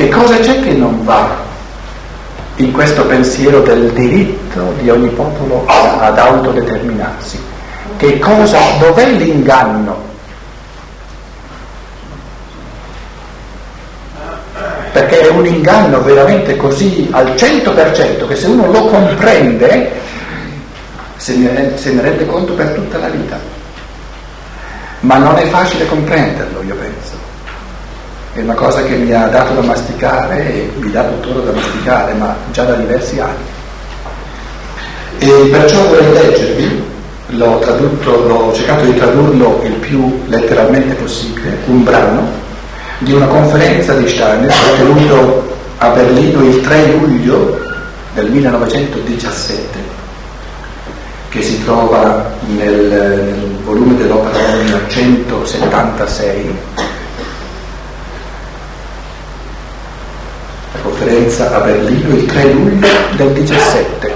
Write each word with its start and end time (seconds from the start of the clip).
Che 0.00 0.08
cosa 0.08 0.38
c'è 0.38 0.62
che 0.62 0.72
non 0.72 1.04
va 1.04 1.28
in 2.56 2.72
questo 2.72 3.04
pensiero 3.04 3.60
del 3.60 3.92
diritto 3.92 4.72
di 4.80 4.88
ogni 4.88 5.10
popolo 5.10 5.62
ad 5.66 6.18
autodeterminarsi? 6.18 7.38
Che 7.98 8.18
cosa, 8.18 8.58
dov'è 8.78 9.10
l'inganno? 9.10 10.02
Perché 14.90 15.20
è 15.20 15.28
un 15.28 15.44
inganno 15.44 16.00
veramente 16.00 16.56
così 16.56 17.06
al 17.10 17.34
100% 17.34 18.26
che 18.26 18.36
se 18.36 18.46
uno 18.46 18.72
lo 18.72 18.86
comprende 18.86 19.92
se 21.16 21.36
ne, 21.36 21.76
se 21.76 21.92
ne 21.92 22.00
rende 22.00 22.24
conto 22.24 22.54
per 22.54 22.70
tutta 22.70 22.96
la 22.96 23.08
vita. 23.08 23.38
Ma 25.00 25.18
non 25.18 25.36
è 25.36 25.46
facile 25.48 25.86
comprenderlo, 25.86 26.62
io 26.62 26.74
penso. 26.74 27.19
È 28.32 28.40
una 28.40 28.54
cosa 28.54 28.82
che 28.82 28.94
mi 28.94 29.12
ha 29.12 29.26
dato 29.26 29.54
da 29.54 29.62
masticare 29.62 30.38
e 30.46 30.72
mi 30.76 30.90
dà 30.90 31.02
tuttora 31.04 31.40
da 31.40 31.52
masticare, 31.52 32.12
ma 32.14 32.36
già 32.52 32.64
da 32.64 32.74
diversi 32.74 33.18
anni. 33.18 33.44
E 35.18 35.48
perciò 35.50 35.86
vorrei 35.88 36.12
leggervi, 36.12 36.82
l'ho, 37.28 37.58
tradotto, 37.58 38.26
l'ho 38.26 38.52
cercato 38.54 38.84
di 38.84 38.94
tradurlo 38.94 39.60
il 39.64 39.72
più 39.72 40.22
letteralmente 40.26 40.94
possibile, 40.94 41.58
un 41.66 41.82
brano 41.82 42.28
di 42.98 43.12
una 43.12 43.26
conferenza 43.26 43.94
di 43.94 44.08
Steiner 44.08 44.52
tenuto 44.76 45.56
a 45.78 45.88
Berlino 45.88 46.42
il 46.42 46.60
3 46.60 46.86
luglio 46.92 47.58
del 48.14 48.30
1917 48.30 49.98
che 51.30 51.42
si 51.42 51.62
trova 51.62 52.28
nel, 52.56 52.86
nel 52.86 53.58
volume 53.64 53.96
dell'opera 53.96 54.52
omnia 54.52 54.80
176, 54.88 56.56
la 60.72 60.78
conferenza 61.20 61.54
a 61.54 61.60
Berlino 61.60 62.14
il 62.14 62.24
3 62.24 62.52
luglio 62.52 62.88
del 63.16 63.32
17. 63.32 64.14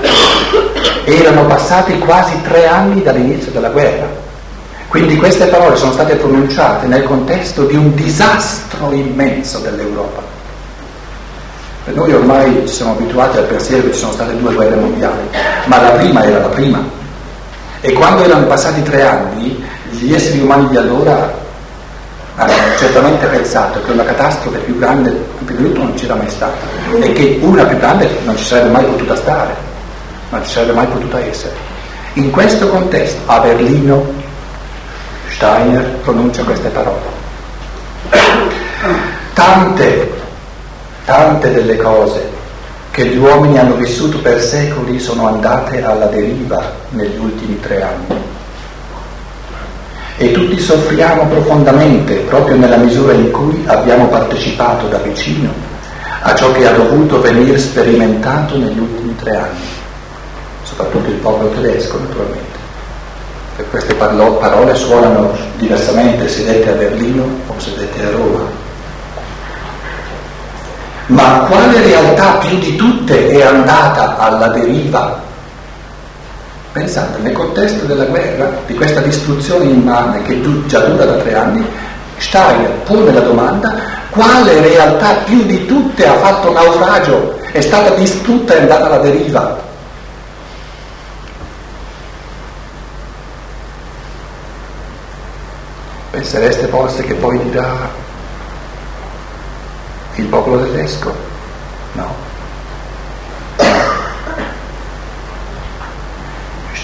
Erano 1.04 1.46
passati 1.46 1.98
quasi 1.98 2.40
tre 2.42 2.66
anni 2.66 3.02
dall'inizio 3.02 3.52
della 3.52 3.68
guerra. 3.68 4.08
Quindi 4.88 5.16
queste 5.16 5.46
parole 5.46 5.76
sono 5.76 5.92
state 5.92 6.14
pronunciate 6.14 6.86
nel 6.86 7.02
contesto 7.02 7.66
di 7.66 7.76
un 7.76 7.94
disastro 7.94 8.92
immenso 8.92 9.58
dell'Europa. 9.58 10.22
Per 11.84 11.94
noi 11.94 12.12
ormai 12.12 12.62
ci 12.66 12.74
siamo 12.74 12.92
abituati 12.92 13.36
al 13.36 13.44
pensiero 13.44 13.82
che 13.82 13.92
ci 13.92 13.98
sono 13.98 14.12
state 14.12 14.36
due 14.38 14.54
guerre 14.54 14.76
mondiali, 14.76 15.28
ma 15.66 15.82
la 15.82 15.90
prima 15.90 16.24
era 16.24 16.38
la 16.38 16.48
prima, 16.48 16.82
e 17.80 17.92
quando 17.92 18.24
erano 18.24 18.46
passati 18.46 18.82
tre 18.82 19.02
anni, 19.02 19.62
gli 19.90 20.14
esseri 20.14 20.40
umani 20.40 20.68
di 20.68 20.78
allora 20.78 21.42
hanno 22.36 22.52
certamente 22.78 23.26
pensato 23.26 23.80
che 23.82 23.92
una 23.92 24.04
catastrofe 24.04 24.58
più 24.58 24.78
grande, 24.78 25.10
più 25.44 25.54
brutta 25.56 25.78
non 25.78 25.94
c'era 25.94 26.14
mai 26.14 26.28
stata 26.28 26.56
e 27.00 27.12
che 27.12 27.38
una 27.42 27.64
più 27.64 27.78
grande 27.78 28.08
non 28.24 28.36
ci 28.36 28.44
sarebbe 28.44 28.70
mai 28.70 28.84
potuta 28.84 29.14
stare, 29.14 29.54
non 30.30 30.44
ci 30.44 30.50
sarebbe 30.50 30.72
mai 30.72 30.86
potuta 30.86 31.20
essere. 31.20 31.54
In 32.14 32.30
questo 32.30 32.68
contesto, 32.68 33.20
a 33.26 33.38
Berlino, 33.40 34.04
Steiner 35.28 35.84
pronuncia 36.02 36.42
queste 36.42 36.68
parole. 36.68 37.22
Tante, 39.32 40.12
tante 41.04 41.52
delle 41.52 41.76
cose 41.76 42.30
che 42.90 43.06
gli 43.06 43.16
uomini 43.16 43.58
hanno 43.58 43.74
vissuto 43.74 44.18
per 44.18 44.40
secoli 44.40 45.00
sono 45.00 45.26
andate 45.26 45.82
alla 45.82 46.06
deriva 46.06 46.62
negli 46.90 47.18
ultimi 47.18 47.58
tre 47.60 47.82
anni. 47.82 48.33
E 50.16 50.30
tutti 50.30 50.60
soffriamo 50.60 51.26
profondamente 51.26 52.14
proprio 52.20 52.56
nella 52.56 52.76
misura 52.76 53.12
in 53.12 53.30
cui 53.32 53.64
abbiamo 53.66 54.06
partecipato 54.06 54.86
da 54.86 54.98
vicino 54.98 55.50
a 56.26 56.34
ciò 56.34 56.52
che 56.52 56.66
ha 56.66 56.72
dovuto 56.72 57.20
venire 57.20 57.58
sperimentato 57.58 58.56
negli 58.56 58.78
ultimi 58.78 59.14
tre 59.16 59.36
anni, 59.36 59.66
soprattutto 60.62 61.10
il 61.10 61.16
popolo 61.16 61.48
tedesco 61.50 61.98
naturalmente. 61.98 62.58
E 63.56 63.64
queste 63.70 63.94
parole 63.94 64.74
suonano 64.74 65.32
diversamente 65.58 66.28
se 66.28 66.44
dette 66.44 66.70
a 66.70 66.74
Berlino 66.74 67.24
o 67.46 67.54
se 67.58 67.74
dette 67.76 68.04
a 68.04 68.10
Roma. 68.10 68.62
Ma 71.06 71.46
quale 71.48 71.82
realtà 71.82 72.38
più 72.38 72.56
di 72.58 72.76
tutte 72.76 73.28
è 73.28 73.42
andata 73.42 74.16
alla 74.16 74.48
deriva? 74.48 75.22
Pensate, 76.74 77.20
nel 77.20 77.32
contesto 77.32 77.84
della 77.84 78.06
guerra, 78.06 78.50
di 78.66 78.74
questa 78.74 78.98
distruzione 78.98 79.66
immane 79.66 80.22
che 80.22 80.42
già 80.66 80.80
dura 80.80 81.04
da 81.04 81.18
tre 81.18 81.32
anni, 81.36 81.64
Steiner 82.18 82.68
pone 82.82 83.12
la 83.12 83.20
domanda 83.20 83.76
quale 84.10 84.60
realtà 84.60 85.14
più 85.24 85.44
di 85.44 85.66
tutte 85.66 86.04
ha 86.04 86.14
fatto 86.14 86.50
naufragio, 86.50 87.38
è 87.52 87.60
stata 87.60 87.90
distrutta 87.90 88.54
e 88.54 88.62
andata 88.62 88.86
alla 88.86 88.98
deriva? 88.98 89.56
Pensereste 96.10 96.66
forse 96.66 97.04
che 97.04 97.14
poi 97.14 97.40
dirà 97.44 97.88
il 100.16 100.26
popolo 100.26 100.60
tedesco? 100.64 101.14
No. 101.92 102.23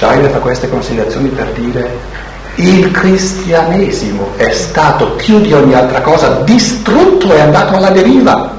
Steiner 0.00 0.30
fa 0.30 0.38
queste 0.38 0.66
considerazioni 0.70 1.28
per 1.28 1.48
dire 1.48 1.90
il 2.54 2.90
cristianesimo 2.90 4.30
è 4.36 4.50
stato 4.50 5.10
più 5.10 5.40
di 5.40 5.52
ogni 5.52 5.74
altra 5.74 6.00
cosa 6.00 6.40
distrutto 6.40 7.30
e 7.34 7.40
andato 7.40 7.76
alla 7.76 7.90
deriva. 7.90 8.50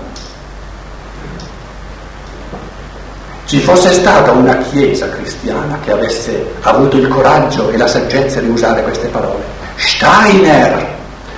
Ci 3.46 3.60
fosse 3.60 3.92
stata 3.92 4.30
una 4.34 4.56
chiesa 4.58 5.10
cristiana 5.10 5.80
che 5.84 5.92
avesse 5.92 6.46
avuto 6.62 6.98
il 6.98 7.08
coraggio 7.08 7.72
e 7.72 7.78
la 7.78 7.88
saggezza 7.88 8.40
di 8.40 8.50
usare 8.50 8.84
queste 8.84 9.08
parole. 9.08 9.42
Steiner 9.78 10.90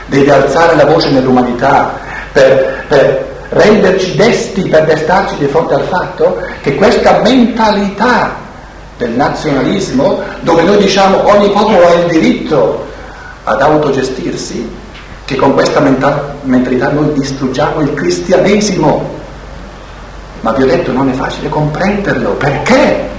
deve 0.07 0.31
alzare 0.33 0.75
la 0.75 0.85
voce 0.85 1.11
nell'umanità 1.11 1.97
per, 2.33 2.83
per 2.89 3.31
renderci 3.51 4.15
desti 4.15 4.63
per 4.63 4.83
destarci 4.83 5.37
di 5.37 5.45
fronte 5.45 5.75
al 5.75 5.83
fatto 5.83 6.41
che 6.61 6.75
questa 6.75 7.21
mentalità 7.21 8.42
del 9.03 9.11
nazionalismo, 9.11 10.21
dove 10.41 10.63
noi 10.63 10.77
diciamo 10.77 11.27
ogni 11.29 11.49
popolo 11.49 11.87
ha 11.87 11.93
il 11.93 12.07
diritto 12.07 12.85
ad 13.43 13.61
autogestirsi, 13.61 14.69
che 15.25 15.35
con 15.35 15.53
questa 15.53 15.81
mentalità 15.81 16.89
noi 16.89 17.13
distruggiamo 17.13 17.81
il 17.81 17.93
cristianesimo. 17.93 19.21
Ma 20.41 20.51
vi 20.53 20.63
ho 20.63 20.65
detto 20.65 20.91
non 20.91 21.09
è 21.09 21.13
facile 21.13 21.49
comprenderlo, 21.49 22.31
perché? 22.31 23.09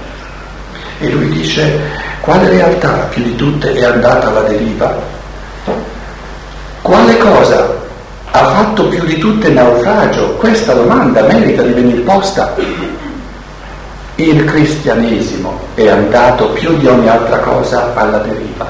E 1.01 1.11
lui 1.11 1.29
dice, 1.29 1.81
quale 2.21 2.49
realtà 2.49 3.09
più 3.11 3.23
di 3.23 3.35
tutte 3.35 3.73
è 3.73 3.85
andata 3.85 4.29
alla 4.29 4.43
deriva? 4.43 5.13
Quale 6.83 7.17
cosa 7.19 7.83
ha 8.31 8.45
fatto 8.47 8.89
più 8.89 9.05
di 9.05 9.19
tutte 9.19 9.49
naufragio? 9.49 10.35
Questa 10.37 10.75
domanda 10.75 11.23
merita 11.23 11.63
di 11.63 11.73
venire 11.73 12.01
posta. 12.01 12.55
Il 14.17 14.45
cristianesimo 14.45 15.59
è 15.75 15.89
andato 15.89 16.51
più 16.51 16.77
di 16.79 16.87
ogni 16.87 17.09
altra 17.09 17.39
cosa 17.39 17.93
alla 17.95 18.19
deriva. 18.19 18.65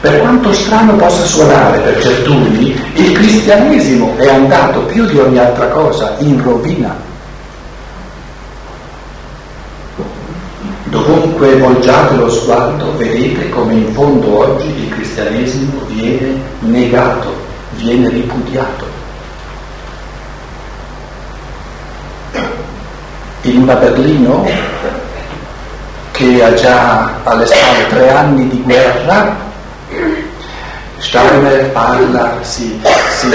Per 0.00 0.18
quanto 0.18 0.50
strano 0.54 0.94
possa 0.96 1.24
suonare 1.24 1.78
per 1.80 2.02
certuni, 2.02 2.74
il 2.94 3.12
cristianesimo 3.12 4.16
è 4.16 4.28
andato 4.28 4.80
più 4.86 5.04
di 5.04 5.18
ogni 5.18 5.38
altra 5.38 5.66
cosa 5.68 6.16
in 6.20 6.42
rovina. 6.42 6.96
Dovunque 10.84 11.56
volgiate 11.58 12.14
lo 12.14 12.30
sguardo, 12.30 12.96
vedete 12.96 13.50
come 13.50 13.74
in 13.74 13.92
fondo 13.92 14.38
oggi 14.38 14.68
il 14.68 14.88
cristianesimo 14.88 15.82
viene 15.86 16.40
negato, 16.60 17.30
viene 17.76 18.08
ripudiato. 18.08 18.91
In 23.42 23.62
una 23.62 23.74
Berlino 23.74 24.46
che 26.12 26.44
ha 26.44 26.54
già 26.54 27.10
alle 27.24 27.46
spalle 27.46 27.88
tre 27.88 28.10
anni 28.10 28.48
di 28.48 28.62
guerra, 28.62 29.36
Steiner 30.98 31.70
parla, 31.70 32.38
si, 32.42 32.80
si, 33.18 33.28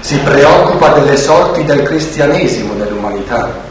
si 0.00 0.16
preoccupa 0.18 0.88
delle 0.94 1.16
sorti 1.16 1.64
del 1.64 1.82
cristianesimo 1.82 2.72
nell'umanità 2.74 3.70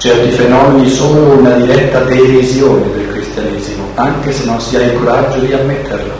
Certi 0.00 0.30
fenomeni 0.30 0.88
sono 0.88 1.34
una 1.34 1.50
diretta 1.50 1.98
derisione 2.04 2.90
del 2.90 3.12
cristianesimo, 3.12 3.84
anche 3.96 4.32
se 4.32 4.46
non 4.46 4.58
si 4.58 4.76
ha 4.76 4.80
il 4.80 4.94
coraggio 4.94 5.40
di 5.40 5.52
ammetterlo. 5.52 6.14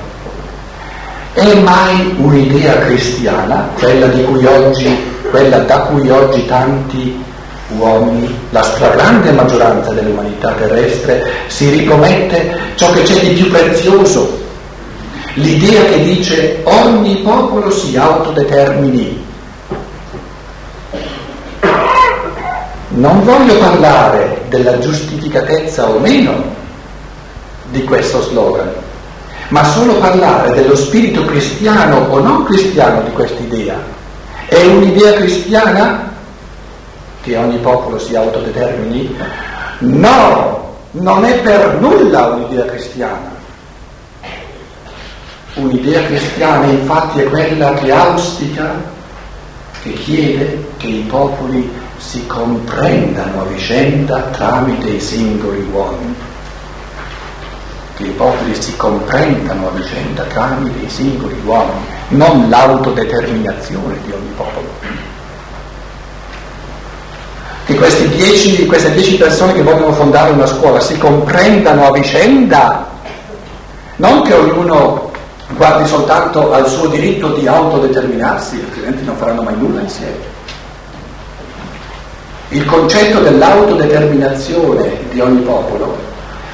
È 1.33 1.55
mai 1.61 2.15
un'idea 2.19 2.77
cristiana, 2.81 3.71
quella, 3.79 4.09
di 4.09 4.23
cui 4.25 4.45
oggi, 4.45 4.95
quella 5.31 5.59
da 5.59 5.79
cui 5.81 6.11
oggi 6.11 6.45
tanti 6.47 7.25
uomini, 7.79 8.37
la 8.51 8.63
stragrande 8.63 9.31
maggioranza 9.31 9.93
dell'umanità 9.93 10.53
terrestre, 10.53 11.25
si 11.47 11.71
ripromette 11.71 12.59
ciò 12.75 12.91
che 12.91 13.03
c'è 13.03 13.21
di 13.21 13.35
più 13.35 13.51
prezioso, 13.51 14.39
l'idea 15.35 15.85
che 15.85 16.03
dice 16.03 16.61
ogni 16.65 17.17
popolo 17.19 17.71
si 17.71 17.97
autodetermini. 17.97 19.29
Non 22.89 23.23
voglio 23.25 23.55
parlare 23.55 24.43
della 24.49 24.79
giustificatezza 24.81 25.89
o 25.89 25.99
meno 26.01 26.43
di 27.71 27.85
questo 27.85 28.21
slogan, 28.23 28.69
ma 29.49 29.65
solo 29.65 29.95
parlare 29.95 30.53
dello 30.55 30.75
spirito 30.75 31.25
cristiano 31.25 32.07
o 32.11 32.19
non 32.19 32.43
cristiano 32.45 33.03
di 33.03 33.13
questa 33.13 33.41
idea. 33.41 34.00
È 34.51 34.65
un'idea 34.65 35.13
cristiana 35.13 36.11
che 37.23 37.37
ogni 37.37 37.59
popolo 37.59 38.01
si 38.01 38.17
autodetermini? 38.17 39.17
No, 39.79 40.75
non 40.91 41.25
è 41.25 41.39
per 41.39 41.79
nulla 41.81 42.27
un'idea 42.27 42.65
cristiana. 42.65 43.31
Un'idea 45.55 46.05
cristiana 46.05 46.67
infatti 46.67 47.21
è 47.21 47.29
quella 47.29 47.75
che 47.75 47.93
auspica, 47.93 48.75
che 49.83 49.93
chiede 49.93 50.67
che 50.79 50.89
i 50.89 51.05
popoli 51.09 51.71
si 51.99 52.27
comprendano 52.27 53.43
a 53.43 53.45
vicenda 53.45 54.19
tramite 54.33 54.89
i 54.89 55.01
singoli 55.01 55.65
uomini. 55.71 56.30
Che 58.01 58.07
i 58.07 58.13
popoli 58.13 58.55
si 58.55 58.75
comprendano 58.77 59.69
a 59.69 59.71
vicenda 59.73 60.23
tramite 60.23 60.87
i 60.87 60.89
singoli 60.89 61.39
uomini, 61.45 61.85
non 62.09 62.49
l'autodeterminazione 62.49 63.99
di 64.07 64.13
ogni 64.13 64.33
popolo 64.37 65.01
che 67.77 68.09
dieci, 68.17 68.67
queste 68.67 68.93
dieci 68.93 69.17
persone 69.17 69.53
che 69.53 69.63
vogliono 69.63 69.93
fondare 69.93 70.33
una 70.33 70.47
scuola 70.47 70.81
si 70.81 70.97
comprendano 70.99 71.87
a 71.87 71.93
vicenda, 71.93 72.89
non 73.97 74.23
che 74.23 74.35
ognuno 74.35 75.11
guardi 75.57 75.89
soltanto 75.89 76.53
al 76.53 76.69
suo 76.69 76.89
diritto 76.89 77.29
di 77.35 77.47
autodeterminarsi, 77.47 78.63
altrimenti 78.65 79.05
non 79.05 79.17
faranno 79.17 79.43
mai 79.43 79.57
nulla 79.57 79.81
insieme. 79.81 80.39
Il 82.49 82.65
concetto 82.65 83.21
dell'autodeterminazione 83.21 84.99
di 85.11 85.21
ogni 85.21 85.41
popolo 85.43 86.10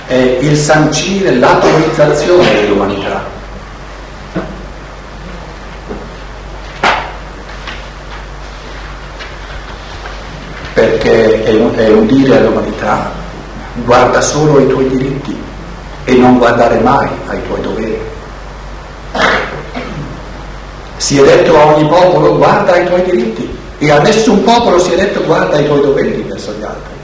è 0.06 0.38
il 0.40 0.56
sancire 0.56 1.34
l'atomizzazione 1.34 2.54
dell'umanità 2.54 3.24
perché 10.76 11.42
è 11.42 11.54
un, 11.54 11.74
è 11.74 11.88
un 11.88 12.06
dire 12.06 12.36
all'umanità 12.36 13.10
guarda 13.84 14.20
solo 14.20 14.58
ai 14.58 14.68
tuoi 14.68 14.88
diritti 14.88 15.36
e 16.04 16.14
non 16.14 16.38
guardare 16.38 16.78
mai 16.80 17.08
ai 17.26 17.42
tuoi 17.46 17.60
doveri. 17.62 17.98
Si 20.98 21.18
è 21.18 21.24
detto 21.24 21.58
a 21.58 21.74
ogni 21.74 21.88
popolo 21.88 22.36
guarda 22.36 22.72
ai 22.72 22.86
tuoi 22.86 23.02
diritti 23.02 23.58
e 23.78 23.90
a 23.90 24.00
nessun 24.00 24.44
popolo 24.44 24.78
si 24.78 24.92
è 24.92 24.96
detto 24.96 25.22
guarda 25.24 25.56
ai 25.56 25.64
tuoi 25.64 25.80
doveri 25.80 26.24
verso 26.28 26.52
gli 26.52 26.62
altri. 26.62 26.95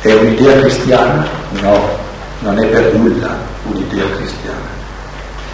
È 0.00 0.12
un'idea 0.12 0.60
cristiana? 0.60 1.26
No, 1.60 1.88
non 2.40 2.56
è 2.56 2.66
per 2.66 2.94
nulla 2.94 3.36
un'idea 3.64 4.04
cristiana. 4.16 4.76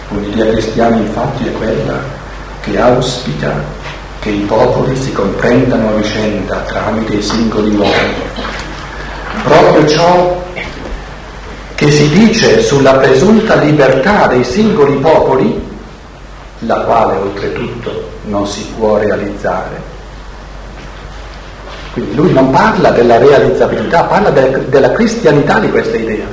Un'idea 0.09 0.51
cristiana 0.51 0.97
infatti 0.97 1.47
è 1.47 1.51
quella 1.53 1.99
che 2.61 2.79
auspica 2.79 3.53
che 4.19 4.29
i 4.29 4.41
popoli 4.41 4.95
si 4.95 5.11
comprendano 5.11 5.89
a 5.89 5.93
vicenda 5.93 6.57
tramite 6.57 7.15
i 7.15 7.21
singoli 7.23 7.75
uomini. 7.75 8.23
Proprio 9.43 9.87
ciò 9.87 10.43
che 11.73 11.91
si 11.91 12.07
dice 12.09 12.61
sulla 12.61 12.93
presunta 12.93 13.55
libertà 13.55 14.27
dei 14.27 14.43
singoli 14.43 14.93
popoli, 14.97 15.59
la 16.59 16.81
quale 16.81 17.17
oltretutto 17.17 18.09
non 18.25 18.45
si 18.45 18.63
può 18.77 18.97
realizzare. 18.97 19.94
Quindi 21.95 22.13
lui 22.15 22.33
non 22.33 22.49
parla 22.49 22.89
della 22.89 23.17
realizzabilità, 23.17 24.03
parla 24.03 24.29
de- 24.29 24.67
della 24.67 24.91
cristianità 24.91 25.59
di 25.59 25.71
questa 25.71 25.95
idea. 25.95 26.25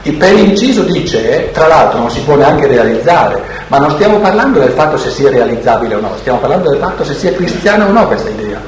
E 0.00 0.12
per 0.12 0.32
inciso 0.32 0.84
dice, 0.84 1.50
tra 1.52 1.66
l'altro 1.66 1.98
non 1.98 2.10
si 2.10 2.20
può 2.20 2.34
neanche 2.34 2.66
realizzare, 2.66 3.42
ma 3.66 3.76
non 3.76 3.90
stiamo 3.90 4.20
parlando 4.20 4.58
del 4.58 4.70
fatto 4.70 4.96
se 4.96 5.10
sia 5.10 5.28
realizzabile 5.28 5.96
o 5.96 6.00
no, 6.00 6.14
stiamo 6.20 6.38
parlando 6.38 6.70
del 6.70 6.80
fatto 6.80 7.04
se 7.04 7.12
sia 7.12 7.30
cristiana 7.34 7.86
o 7.86 7.92
no 7.92 8.06
questa 8.06 8.30
idea. 8.30 8.58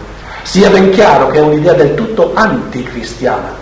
Sia 0.43 0.69
ben 0.69 0.91
chiaro 0.91 1.29
che 1.29 1.39
è 1.39 1.41
un'idea 1.41 1.73
del 1.73 1.95
tutto 1.95 2.33
anticristiana, 2.35 3.55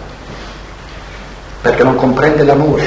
perché 1.62 1.84
non 1.84 1.94
comprende 1.94 2.42
l'amore, 2.42 2.84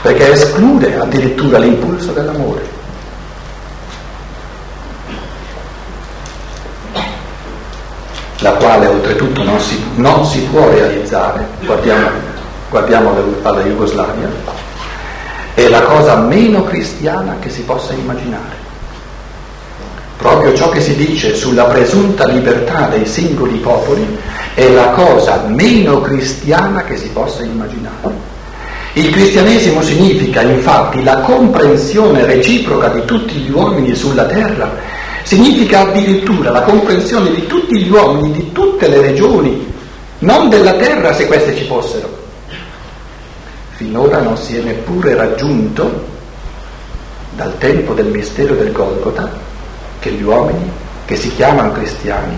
perché 0.00 0.30
esclude 0.30 0.96
addirittura 0.96 1.58
l'impulso 1.58 2.12
dell'amore. 2.12 2.79
La 8.40 8.52
quale 8.52 8.86
oltretutto 8.86 9.42
non 9.42 9.60
si, 9.60 9.82
non 9.96 10.24
si 10.24 10.40
può 10.50 10.68
realizzare, 10.70 11.46
guardiamo, 11.64 12.08
guardiamo 12.70 13.14
alla 13.42 13.62
Jugoslavia, 13.62 14.28
è 15.54 15.68
la 15.68 15.82
cosa 15.82 16.16
meno 16.16 16.64
cristiana 16.64 17.36
che 17.40 17.50
si 17.50 17.62
possa 17.62 17.92
immaginare. 17.92 18.68
Proprio 20.16 20.54
ciò 20.54 20.68
che 20.68 20.80
si 20.80 20.96
dice 20.96 21.34
sulla 21.34 21.64
presunta 21.64 22.26
libertà 22.26 22.88
dei 22.88 23.06
singoli 23.06 23.56
popoli 23.56 24.18
è 24.54 24.68
la 24.70 24.88
cosa 24.88 25.44
meno 25.46 26.00
cristiana 26.00 26.82
che 26.82 26.96
si 26.96 27.08
possa 27.08 27.42
immaginare. 27.42 28.28
Il 28.94 29.10
cristianesimo 29.10 29.82
significa 29.82 30.42
infatti 30.42 31.02
la 31.02 31.20
comprensione 31.20 32.24
reciproca 32.24 32.88
di 32.88 33.04
tutti 33.04 33.34
gli 33.34 33.50
uomini 33.50 33.94
sulla 33.94 34.24
terra 34.24 34.98
significa 35.30 35.82
addirittura 35.82 36.50
la 36.50 36.62
comprensione 36.62 37.30
di 37.30 37.46
tutti 37.46 37.80
gli 37.80 37.88
uomini, 37.88 38.32
di 38.32 38.50
tutte 38.50 38.88
le 38.88 39.00
regioni, 39.00 39.72
non 40.18 40.48
della 40.48 40.72
terra 40.72 41.14
se 41.14 41.28
queste 41.28 41.54
ci 41.54 41.66
fossero. 41.66 42.08
Finora 43.76 44.22
non 44.22 44.36
si 44.36 44.56
è 44.56 44.60
neppure 44.60 45.14
raggiunto, 45.14 46.04
dal 47.36 47.56
tempo 47.58 47.94
del 47.94 48.06
mistero 48.06 48.56
del 48.56 48.72
Golgota, 48.72 49.30
che 50.00 50.10
gli 50.10 50.22
uomini, 50.24 50.68
che 51.04 51.14
si 51.14 51.32
chiamano 51.36 51.70
cristiani, 51.70 52.36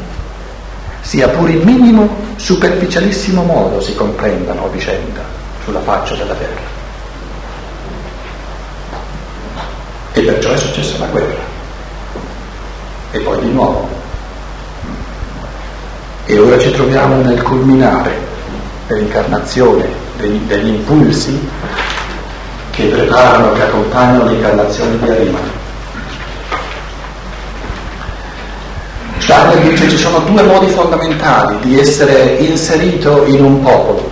sia 1.00 1.28
pur 1.28 1.48
in 1.48 1.62
minimo, 1.62 2.14
superficialissimo 2.36 3.42
modo 3.42 3.80
si 3.80 3.94
comprendano 3.94 4.66
a 4.66 4.68
vicenda 4.68 5.22
sulla 5.64 5.80
faccia 5.80 6.14
della 6.14 6.34
terra. 6.34 6.70
E 10.12 10.20
perciò 10.20 10.52
è 10.52 10.58
successa 10.58 10.98
la 10.98 11.06
guerra 11.06 11.51
e 13.12 13.18
poi 13.20 13.38
di 13.40 13.50
nuovo. 13.52 13.88
E 16.26 16.38
ora 16.38 16.58
ci 16.58 16.70
troviamo 16.72 17.16
nel 17.22 17.42
culminare 17.42 18.10
dell'incarnazione, 18.86 19.86
degli, 20.16 20.38
degli 20.46 20.68
impulsi 20.68 21.48
che 22.70 22.84
preparano, 22.86 23.52
che 23.52 23.62
accompagnano 23.62 24.26
l'incarnazione 24.26 24.98
di 24.98 25.08
Arima. 25.08 25.38
Steiner 29.18 29.58
dice 29.60 29.88
ci 29.88 29.96
sono 29.96 30.18
due 30.20 30.42
modi 30.42 30.66
fondamentali 30.66 31.56
di 31.60 31.78
essere 31.78 32.36
inserito 32.40 33.24
in 33.26 33.44
un 33.44 33.62
popolo. 33.62 34.10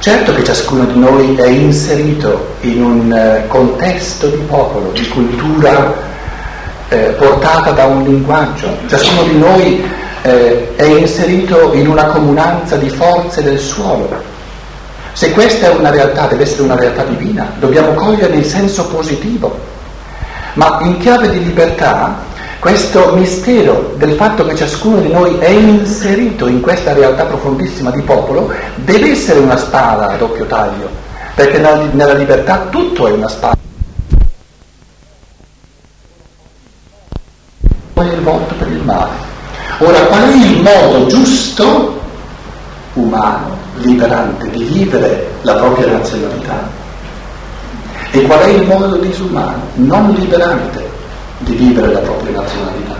Certo 0.00 0.34
che 0.34 0.44
ciascuno 0.44 0.84
di 0.84 0.98
noi 0.98 1.36
è 1.36 1.46
inserito 1.46 2.54
in 2.60 2.82
un 2.82 3.12
eh, 3.12 3.46
contesto 3.48 4.28
di 4.28 4.36
popolo, 4.48 4.90
di 4.92 5.08
cultura 5.08 5.94
eh, 6.88 7.14
portata 7.18 7.70
da 7.70 7.84
un 7.84 8.04
linguaggio, 8.04 8.68
ciascuno 8.86 9.22
di 9.22 9.38
noi 9.38 9.84
eh, 10.22 10.74
è 10.76 10.84
inserito 10.84 11.72
in 11.72 11.88
una 11.88 12.06
comunanza 12.06 12.76
di 12.76 12.88
forze 12.88 13.42
del 13.42 13.58
suolo. 13.58 14.34
Se 15.12 15.32
questa 15.32 15.66
è 15.66 15.70
una 15.70 15.90
realtà, 15.90 16.26
deve 16.26 16.42
essere 16.42 16.62
una 16.62 16.76
realtà 16.76 17.02
divina, 17.04 17.52
dobbiamo 17.58 17.92
cogliere 17.92 18.36
il 18.36 18.44
senso 18.44 18.86
positivo, 18.88 19.58
ma 20.54 20.78
in 20.82 20.98
chiave 20.98 21.30
di 21.30 21.42
libertà 21.42 22.34
questo 22.58 23.12
mistero 23.14 23.94
del 23.96 24.12
fatto 24.12 24.44
che 24.44 24.56
ciascuno 24.56 24.98
di 24.98 25.12
noi 25.12 25.38
è 25.38 25.48
inserito 25.50 26.48
in 26.48 26.60
questa 26.60 26.92
realtà 26.94 27.24
profondissima 27.24 27.90
di 27.90 28.00
popolo 28.00 28.50
deve 28.76 29.10
essere 29.10 29.38
una 29.38 29.56
spada 29.56 30.08
a 30.08 30.16
doppio 30.16 30.46
taglio, 30.46 30.88
perché 31.34 31.58
nella 31.58 32.14
libertà 32.14 32.66
tutto 32.70 33.06
è 33.06 33.12
una 33.12 33.28
spada. 33.28 33.65
Poi 37.96 38.08
il 38.08 38.20
voto 38.20 38.54
per 38.56 38.68
il 38.68 38.82
male. 38.82 39.14
Ora, 39.78 39.98
qual 40.00 40.30
è 40.30 40.34
il 40.34 40.60
modo 40.60 41.06
giusto, 41.06 41.98
umano, 42.92 43.56
liberante, 43.76 44.50
di 44.50 44.64
vivere 44.64 45.32
la 45.40 45.54
propria 45.54 45.92
nazionalità? 45.92 46.68
E 48.10 48.20
qual 48.20 48.40
è 48.40 48.48
il 48.48 48.66
modo 48.66 48.96
disumano, 48.96 49.62
non 49.76 50.10
liberante, 50.10 50.86
di 51.38 51.54
vivere 51.54 51.90
la 51.90 52.00
propria 52.00 52.38
nazionalità? 52.38 52.94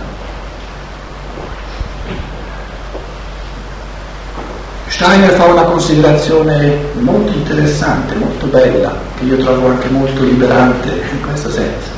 Steiner 4.86 5.32
fa 5.32 5.44
una 5.44 5.64
considerazione 5.64 6.74
molto 7.00 7.32
interessante, 7.32 8.14
molto 8.14 8.46
bella, 8.46 8.94
che 9.18 9.24
io 9.24 9.36
trovo 9.36 9.68
anche 9.68 9.88
molto 9.88 10.22
liberante 10.22 10.88
in 10.88 11.20
questo 11.20 11.50
senso. 11.50 11.95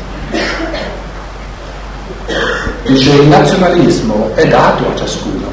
Dice 2.89 3.11
il 3.11 3.29
nazionalismo 3.29 4.33
è 4.35 4.47
dato 4.49 4.89
a 4.89 4.97
ciascuno, 4.97 5.47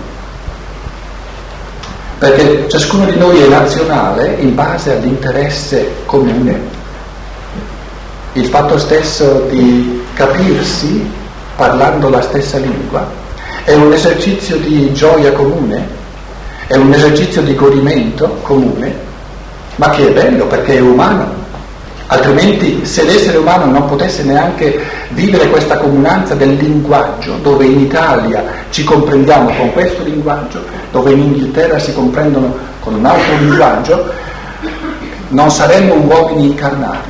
perché 2.18 2.65
ciascuno 2.70 3.06
di 3.06 3.18
noi 3.18 3.42
è 3.42 3.48
nazionale 3.48 4.38
in 4.39 4.56
base 4.56 4.94
all'interesse 4.94 5.92
comune. 6.06 6.60
Il 8.34 8.48
fatto 8.48 8.77
stesso 8.77 9.46
di 9.50 10.01
capirsi 10.13 11.08
parlando 11.56 12.10
la 12.10 12.22
stessa 12.22 12.58
lingua 12.58 13.08
è 13.63 13.74
un 13.74 13.94
esercizio 13.94 14.58
di 14.58 14.92
gioia 14.94 15.32
comune 15.32 16.04
è 16.68 16.75
un 16.77 16.92
esercizio 16.92 17.44
di 17.44 17.54
godimento 17.54 18.39
comune, 18.42 18.94
ma 19.75 19.92
che 19.92 20.08
è 20.08 20.12
bello 20.12 20.48
perché 20.48 20.77
è 20.77 20.80
umano. 20.80 21.35
Altrimenti 22.07 22.85
se 22.85 23.03
l'essere 23.03 23.38
umano 23.38 23.65
non 23.65 23.88
potesse 23.88 24.24
neanche 24.24 24.79
vivere 25.09 25.50
questa 25.50 25.77
comunanza 25.77 26.35
del 26.35 26.55
linguaggio, 26.55 27.38
dove 27.41 27.65
in 27.65 27.79
Italia 27.79 28.43
ci 28.69 28.83
comprendiamo 28.83 29.50
con 29.55 29.74
questo 29.74 30.03
linguaggio, 30.03 30.63
dove 30.91 31.12
in 31.12 31.19
Inghilterra 31.19 31.79
si 31.79 31.93
comprendono 31.93 32.55
con 32.79 32.93
un 32.95 33.05
altro 33.05 33.35
linguaggio, 33.38 34.12
non 35.29 35.50
saremmo 35.50 35.95
uomini 35.95 36.47
incarnati. 36.47 37.09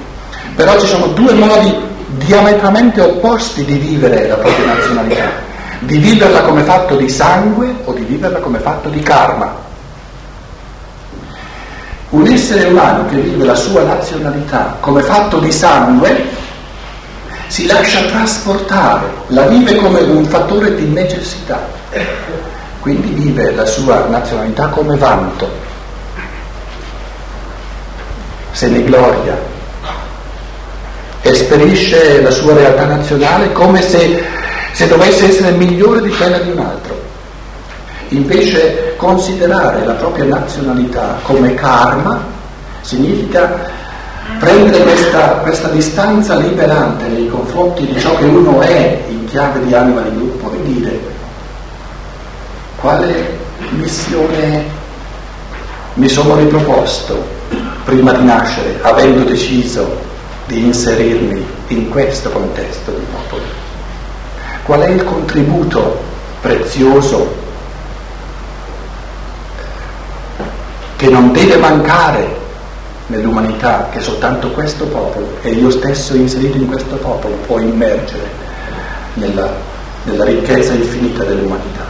Però 0.56 0.80
ci 0.80 0.88
sono 0.88 1.08
due 1.08 1.34
modi 1.34 1.76
diametralmente 2.08 3.02
opposti 3.02 3.66
di 3.66 3.78
vivere 3.78 4.28
la 4.28 4.36
propria 4.36 4.66
nazionalità 4.66 5.54
di 5.80 5.98
viverla 5.98 6.42
come 6.42 6.64
fatto 6.64 6.96
di 6.96 7.10
sangue 7.10 7.74
o 7.84 7.94
di 7.94 8.04
viverla 8.04 8.40
come 8.40 8.60
fatto 8.60 8.90
di 8.90 9.02
karma. 9.02 9.65
Un 12.16 12.26
essere 12.28 12.68
umano 12.68 13.06
che 13.10 13.18
vive 13.18 13.44
la 13.44 13.56
sua 13.56 13.84
nazionalità 13.84 14.78
come 14.80 15.02
fatto 15.02 15.40
di 15.40 15.52
sangue 15.52 16.26
si 17.48 17.66
lascia 17.66 18.06
trasportare, 18.06 19.06
la 19.28 19.48
vive 19.48 19.76
come 19.76 20.00
un 20.00 20.24
fattore 20.24 20.76
di 20.76 20.86
necessità, 20.86 21.68
quindi 22.80 23.10
vive 23.10 23.54
la 23.54 23.66
sua 23.66 24.06
nazionalità 24.06 24.68
come 24.68 24.96
vanto, 24.96 25.50
se 28.52 28.70
ne 28.70 28.82
gloria, 28.86 29.38
esperisce 31.22 32.22
la 32.22 32.32
sua 32.32 32.54
realtà 32.54 32.86
nazionale 32.86 33.52
come 33.52 33.82
se 33.82 34.24
se 34.72 34.88
dovesse 34.88 35.28
essere 35.28 35.52
migliore 35.52 36.02
di 36.02 36.10
quella 36.10 36.38
di 36.38 36.52
un 36.52 36.60
altro. 36.60 37.05
Invece 38.10 38.96
considerare 38.98 39.84
la 39.86 39.94
propria 39.94 40.26
nazionalità 40.26 41.20
come 41.24 41.54
karma 41.56 42.24
significa 42.82 43.70
prendere 44.40 44.84
questa, 44.84 45.20
questa 45.42 45.68
distanza 45.70 46.36
liberante 46.36 47.08
nei 47.08 47.28
confronti 47.28 47.86
di 47.86 48.00
ciò 48.00 48.16
che 48.16 48.26
uno 48.26 48.62
è 48.62 49.04
in 49.08 49.26
chiave 49.26 49.66
di 49.66 49.74
anima 49.74 50.02
di 50.02 50.16
gruppo 50.16 50.52
e 50.54 50.64
dire 50.64 51.00
quale 52.78 53.38
missione 53.70 54.64
mi 55.96 56.08
sono 56.10 56.36
riproposto 56.36 57.34
prima 57.86 58.12
di 58.14 58.26
nascere, 58.26 58.78
avendo 58.82 59.24
deciso 59.24 59.98
di 60.48 60.66
inserirmi 60.66 61.46
in 61.68 61.90
questo 61.90 62.30
contesto 62.30 62.92
di 62.92 63.06
popolo. 63.12 63.44
Qual 64.64 64.82
è 64.82 64.90
il 64.90 65.04
contributo 65.04 66.00
prezioso 66.42 67.44
che 70.98 71.10
non 71.10 71.32
deve 71.32 71.58
mancare 71.58 72.44
nell'umanità 73.08 73.90
che 73.92 74.00
soltanto 74.00 74.50
questo 74.50 74.86
popolo 74.86 75.38
e 75.42 75.52
io 75.52 75.70
stesso 75.70 76.16
inserito 76.16 76.58
in 76.58 76.68
questo 76.68 76.96
popolo 76.96 77.36
può 77.46 77.60
immergere 77.60 78.28
nella, 79.16 79.50
nella 80.04 80.26
ricchezza 80.26 80.74
infinita 80.74 81.24
dell'umanità. 81.24 81.84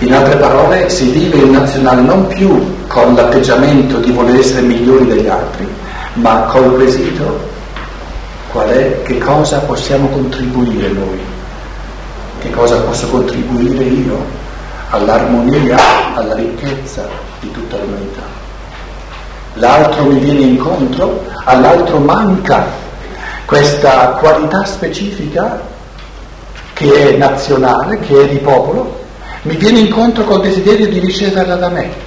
In 0.00 0.12
altre 0.12 0.36
parole, 0.36 0.90
si 0.90 1.08
vive 1.10 1.38
il 1.38 1.50
nazionale 1.50 2.02
non 2.02 2.26
più 2.26 2.86
con 2.86 3.14
l'atteggiamento 3.14 3.98
di 3.98 4.10
voler 4.10 4.38
essere 4.38 4.60
migliori 4.60 5.06
degli 5.06 5.26
altri, 5.26 5.66
ma 6.14 6.40
col 6.42 6.74
quesito 6.74 7.54
qual 8.52 8.68
è, 8.68 9.02
che 9.02 9.16
cosa 9.18 9.60
possiamo 9.60 10.08
contribuire 10.08 10.88
noi, 10.88 11.20
che 12.40 12.50
cosa 12.50 12.76
posso 12.80 13.08
contribuire 13.08 13.84
io 13.84 14.44
all'armonia, 14.90 16.14
alla 16.14 16.34
ricchezza 16.34 17.08
di 17.40 17.50
tutta 17.50 17.76
l'umanità. 17.76 18.22
L'altro 19.54 20.04
mi 20.04 20.18
viene 20.18 20.40
incontro, 20.40 21.24
all'altro 21.44 21.98
manca 21.98 22.66
questa 23.46 24.16
qualità 24.18 24.64
specifica 24.64 25.60
che 26.74 27.14
è 27.14 27.16
nazionale, 27.16 27.98
che 28.00 28.24
è 28.24 28.28
di 28.28 28.38
popolo, 28.38 29.04
mi 29.42 29.56
viene 29.56 29.78
incontro 29.78 30.24
col 30.24 30.42
desiderio 30.42 30.88
di 30.88 30.98
riceverla 30.98 31.56
da 31.56 31.68
me. 31.68 32.04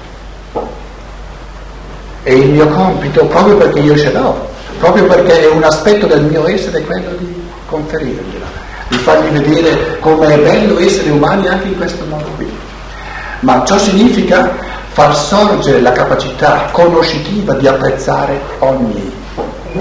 È 2.22 2.30
il 2.30 2.50
mio 2.50 2.68
compito 2.68 3.24
proprio 3.24 3.56
perché 3.56 3.80
io 3.80 3.96
ce 3.96 4.12
l'ho, 4.12 4.48
proprio 4.78 5.06
perché 5.06 5.42
è 5.42 5.46
un 5.46 5.64
aspetto 5.64 6.06
del 6.06 6.22
mio 6.22 6.46
essere 6.46 6.82
quello 6.82 7.10
di 7.18 7.42
conferirgliela, 7.66 8.46
di 8.88 8.96
fargli 8.98 9.38
vedere 9.38 9.98
come 10.00 10.34
è 10.34 10.38
bello 10.38 10.78
essere 10.78 11.10
umani 11.10 11.48
anche 11.48 11.68
in 11.68 11.76
questo 11.76 12.04
modo 12.04 12.28
qui. 12.36 12.68
Ma 13.40 13.64
ciò 13.64 13.78
significa 13.78 14.50
far 14.88 15.14
sorgere 15.14 15.80
la 15.80 15.92
capacità 15.92 16.68
conoscitiva 16.72 17.54
di 17.54 17.66
apprezzare 17.66 18.40
ogni 18.58 19.12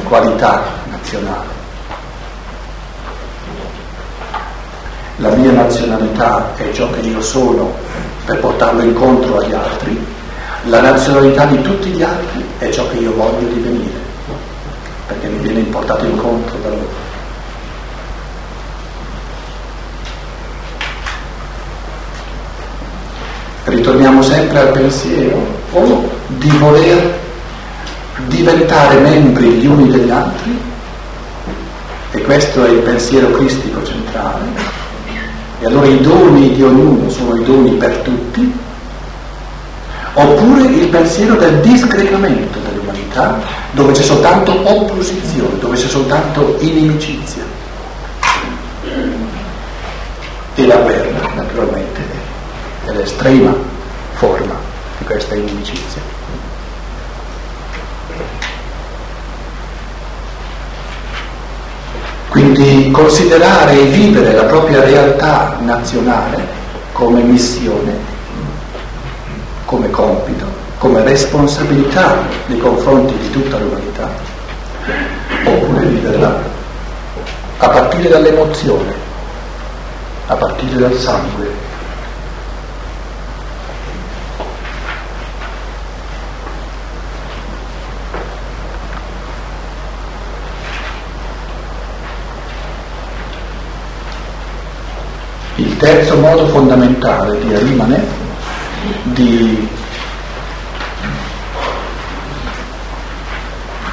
qualità 0.03 0.63
nazionale. 0.89 1.57
La 5.17 5.29
mia 5.29 5.51
nazionalità 5.51 6.53
è 6.55 6.71
ciò 6.71 6.89
che 6.91 7.01
io 7.01 7.21
sono 7.21 7.73
per 8.25 8.39
portarlo 8.39 8.81
incontro 8.81 9.39
agli 9.39 9.53
altri, 9.53 10.05
la 10.65 10.81
nazionalità 10.81 11.45
di 11.45 11.61
tutti 11.61 11.89
gli 11.89 12.03
altri 12.03 12.45
è 12.59 12.69
ciò 12.69 12.87
che 12.89 12.97
io 12.97 13.13
voglio 13.13 13.47
divenire 13.47 14.07
perché 15.09 15.27
mi 15.27 15.39
viene 15.39 15.61
portato 15.63 16.05
incontro 16.05 16.57
da 16.61 16.69
loro. 16.69 16.87
Ritorniamo 23.69 24.23
sempre 24.23 24.59
al 24.59 24.71
pensiero 24.71 25.45
o 25.73 26.09
di 26.27 26.49
voler 26.57 27.17
diventare 28.25 28.97
membri 28.97 29.47
gli 29.47 29.67
uni 29.67 29.89
degli 29.89 30.09
altri, 30.09 30.59
e 32.11 32.21
questo 32.23 32.65
è 32.65 32.69
il 32.69 32.79
pensiero 32.79 33.29
cristico 33.29 33.83
centrale, 33.83 34.45
e 35.61 35.65
allora 35.67 35.85
i 35.85 36.01
doni 36.01 36.55
di 36.55 36.63
ognuno 36.63 37.09
sono 37.11 37.35
i 37.35 37.43
doni 37.43 37.71
per 37.73 37.97
tutti, 37.97 38.51
oppure 40.13 40.61
il 40.63 40.87
pensiero 40.87 41.35
del 41.35 41.59
disgregamento 41.59 42.57
dell'umanità 42.59 43.39
dove 43.71 43.93
c'è 43.93 44.01
soltanto 44.01 44.51
opposizione, 44.67 45.59
dove 45.59 45.77
c'è 45.77 45.87
soltanto 45.87 46.57
inimicizia. 46.59 47.43
E 50.55 50.65
la 50.65 50.75
guerra, 50.75 51.29
naturalmente, 51.35 51.88
l'estrema 52.99 53.55
forma 54.13 54.55
di 54.97 55.05
questa 55.05 55.35
inimicizia. 55.35 56.01
Quindi 62.27 62.91
considerare 62.91 63.79
e 63.79 63.85
vivere 63.85 64.33
la 64.33 64.43
propria 64.43 64.83
realtà 64.83 65.57
nazionale 65.61 66.57
come 66.91 67.21
missione, 67.21 67.97
come 69.65 69.89
compito, 69.89 70.45
come 70.77 71.01
responsabilità 71.03 72.17
nei 72.47 72.59
confronti 72.59 73.17
di 73.17 73.31
tutta 73.31 73.57
l'umanità, 73.57 74.09
oppure 75.45 75.85
viverla 75.85 76.41
a 77.57 77.69
partire 77.69 78.09
dall'emozione, 78.09 78.93
a 80.27 80.35
partire 80.35 80.77
dal 80.77 80.93
sangue. 80.93 81.68
Terzo 95.79 96.17
modo 96.17 96.45
fondamentale 96.47 97.39
di 97.39 97.53
Arimane 97.53 98.03
di 99.03 99.67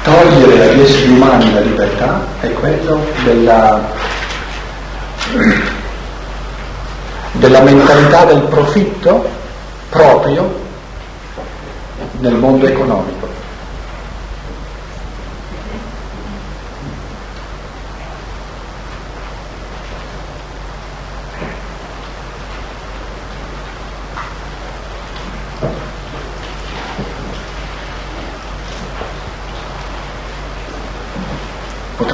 togliere 0.03 0.57
dagli 0.57 0.81
esseri 0.81 1.11
umani 1.11 1.53
la 1.53 1.59
libertà 1.61 2.25
è 2.41 2.51
quello 2.51 3.05
della, 3.23 3.81
della 7.31 7.61
mentalità 7.61 8.25
del 8.25 8.41
profitto 8.41 9.29
proprio 9.89 10.65
nel 12.19 12.35
mondo 12.35 12.67
economico. 12.67 13.26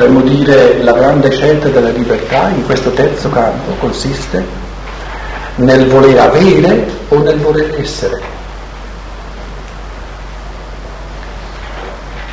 Potremmo 0.04 0.28
dire 0.28 0.84
la 0.84 0.92
grande 0.92 1.32
scelta 1.32 1.70
della 1.70 1.88
libertà 1.88 2.50
in 2.50 2.66
questo 2.66 2.92
terzo 2.92 3.30
campo 3.30 3.72
consiste 3.80 4.44
nel 5.56 5.88
voler 5.88 6.20
avere 6.20 6.90
o 7.08 7.20
nel 7.20 7.40
voler 7.40 7.74
essere. 7.80 8.22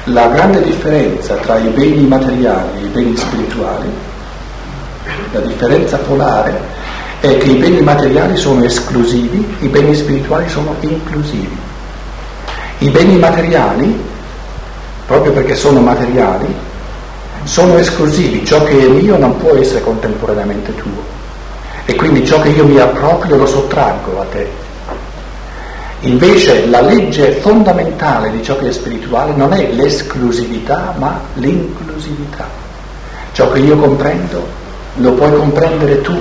La 0.06 0.26
grande 0.26 0.62
differenza 0.62 1.36
tra 1.36 1.58
i 1.58 1.68
beni 1.68 2.08
materiali 2.08 2.80
e 2.80 2.86
i 2.86 2.88
beni 2.88 3.16
spirituali, 3.16 3.88
la 5.30 5.40
differenza 5.40 5.96
polare, 5.98 6.60
è 7.20 7.38
che 7.38 7.50
i 7.50 7.54
beni 7.54 7.82
materiali 7.82 8.36
sono 8.36 8.64
esclusivi, 8.64 9.46
i 9.60 9.68
beni 9.68 9.94
spirituali 9.94 10.48
sono 10.48 10.74
inclusivi. 10.80 11.56
I 12.78 12.88
beni 12.88 13.16
materiali, 13.16 13.96
proprio 15.06 15.30
perché 15.30 15.54
sono 15.54 15.78
materiali, 15.78 16.68
sono 17.44 17.78
esclusivi, 17.78 18.44
ciò 18.44 18.62
che 18.64 18.78
è 18.78 18.88
mio 18.88 19.16
non 19.16 19.36
può 19.38 19.54
essere 19.54 19.80
contemporaneamente 19.80 20.74
tuo 20.74 21.18
e 21.84 21.94
quindi 21.94 22.24
ciò 22.24 22.40
che 22.40 22.50
io 22.50 22.64
mi 22.66 22.78
approprio 22.78 23.36
lo 23.36 23.46
sottraggo 23.46 24.20
a 24.20 24.24
te. 24.24 24.48
Invece 26.02 26.66
la 26.68 26.80
legge 26.80 27.32
fondamentale 27.32 28.30
di 28.30 28.42
ciò 28.42 28.56
che 28.56 28.68
è 28.68 28.72
spirituale 28.72 29.34
non 29.34 29.52
è 29.52 29.70
l'esclusività 29.72 30.94
ma 30.96 31.20
l'inclusività. 31.34 32.46
Ciò 33.32 33.50
che 33.50 33.58
io 33.58 33.76
comprendo 33.76 34.46
lo 34.94 35.12
puoi 35.12 35.32
comprendere 35.34 36.00
tu, 36.00 36.18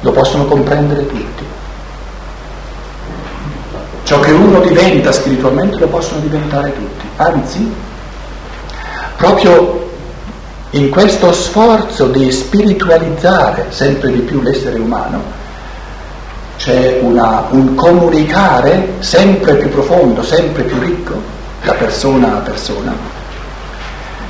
lo 0.00 0.12
possono 0.12 0.44
comprendere 0.46 1.06
tutti. 1.06 1.44
Ciò 4.04 4.18
che 4.20 4.30
uno 4.32 4.60
diventa 4.60 5.12
spiritualmente 5.12 5.78
lo 5.78 5.86
possono 5.86 6.20
diventare 6.20 6.72
tutti. 6.74 7.06
Anzi, 7.16 7.72
proprio 9.16 9.81
in 10.74 10.88
questo 10.88 11.32
sforzo 11.32 12.06
di 12.06 12.30
spiritualizzare 12.32 13.66
sempre 13.68 14.10
di 14.10 14.20
più 14.20 14.40
l'essere 14.40 14.78
umano 14.78 15.20
c'è 16.56 17.00
una, 17.02 17.46
un 17.50 17.74
comunicare 17.74 18.94
sempre 19.00 19.56
più 19.56 19.68
profondo, 19.68 20.22
sempre 20.22 20.62
più 20.62 20.78
ricco 20.78 21.20
da 21.62 21.72
persona 21.72 22.36
a 22.36 22.40
persona. 22.40 22.94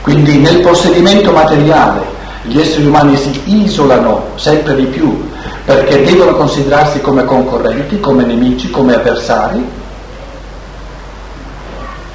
Quindi 0.01 0.39
nel 0.39 0.61
possedimento 0.61 1.31
materiale 1.31 2.03
gli 2.43 2.59
esseri 2.59 2.87
umani 2.87 3.17
si 3.17 3.41
isolano 3.45 4.31
sempre 4.35 4.75
di 4.75 4.85
più 4.87 5.31
perché 5.65 6.03
devono 6.03 6.35
considerarsi 6.35 7.01
come 7.01 7.25
concorrenti, 7.25 8.01
come 8.01 8.25
nemici, 8.25 8.69
come 8.71 8.95
avversari 8.95 9.65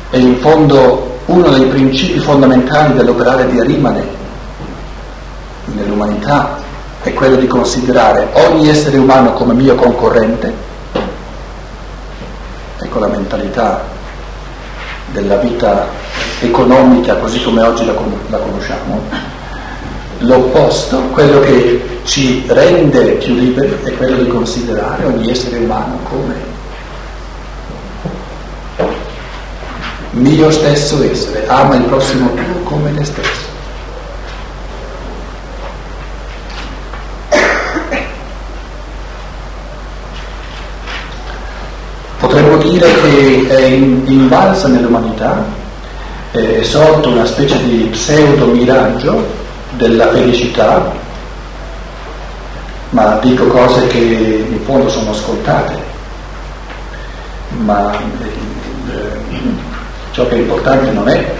e 0.10 0.20
in 0.20 0.38
fondo 0.40 1.07
uno 1.28 1.50
dei 1.50 1.66
principi 1.66 2.20
fondamentali 2.20 2.94
dell'operare 2.94 3.50
di 3.50 3.60
Arimane 3.60 4.06
nell'umanità 5.66 6.58
è 7.04 7.14
quello 7.14 7.36
di 7.36 7.48
considerare 7.48 8.30
ogni 8.34 8.70
essere 8.70 8.98
umano 8.98 9.34
come 9.34 9.54
mio 9.54 9.76
concorrente, 9.76 10.54
ecco 12.78 13.00
la 13.00 13.08
mentalità 13.08 13.84
della 15.12 15.36
vita 15.38 15.88
economica 16.40 17.16
così 17.16 17.42
come 17.42 17.62
oggi 17.62 17.86
la, 17.86 17.94
la 18.30 18.38
conosciamo, 18.38 19.02
l'opposto, 20.20 21.00
quello 21.12 21.42
che 21.42 22.00
ci 22.04 22.46
rende 22.48 23.14
più 23.14 23.34
liberi 23.34 23.78
è 23.84 23.94
quello 23.98 24.18
di 24.24 24.28
considerare 24.30 25.06
ogni 25.06 25.30
essere 25.30 25.58
umano 25.58 26.00
come 26.04 26.56
mio 30.18 30.50
stesso 30.52 31.02
essere, 31.04 31.48
ama 31.48 31.76
il 31.76 31.84
prossimo 31.84 32.34
tuo 32.34 32.64
come 32.64 32.94
te 32.96 33.04
stesso. 33.04 33.46
Potremmo 42.20 42.58
dire 42.58 42.94
che 42.94 43.48
è 43.48 43.66
invalsa 43.66 44.68
nell'umanità, 44.68 45.46
è 46.32 46.62
sorto 46.64 47.10
una 47.10 47.26
specie 47.26 47.64
di 47.64 47.88
pseudo 47.92 48.48
miraggio 48.48 49.26
della 49.72 50.10
felicità, 50.10 50.92
ma 52.90 53.20
dico 53.22 53.46
cose 53.48 53.88
che 53.88 53.98
in 53.98 54.60
fondo 54.66 54.90
sono 54.90 55.12
ascoltate, 55.12 55.78
ma 57.60 57.92
eh, 57.94 58.47
ciò 60.18 60.28
che 60.28 60.34
è 60.34 60.40
importante 60.40 60.90
non 60.90 61.08
è 61.08 61.32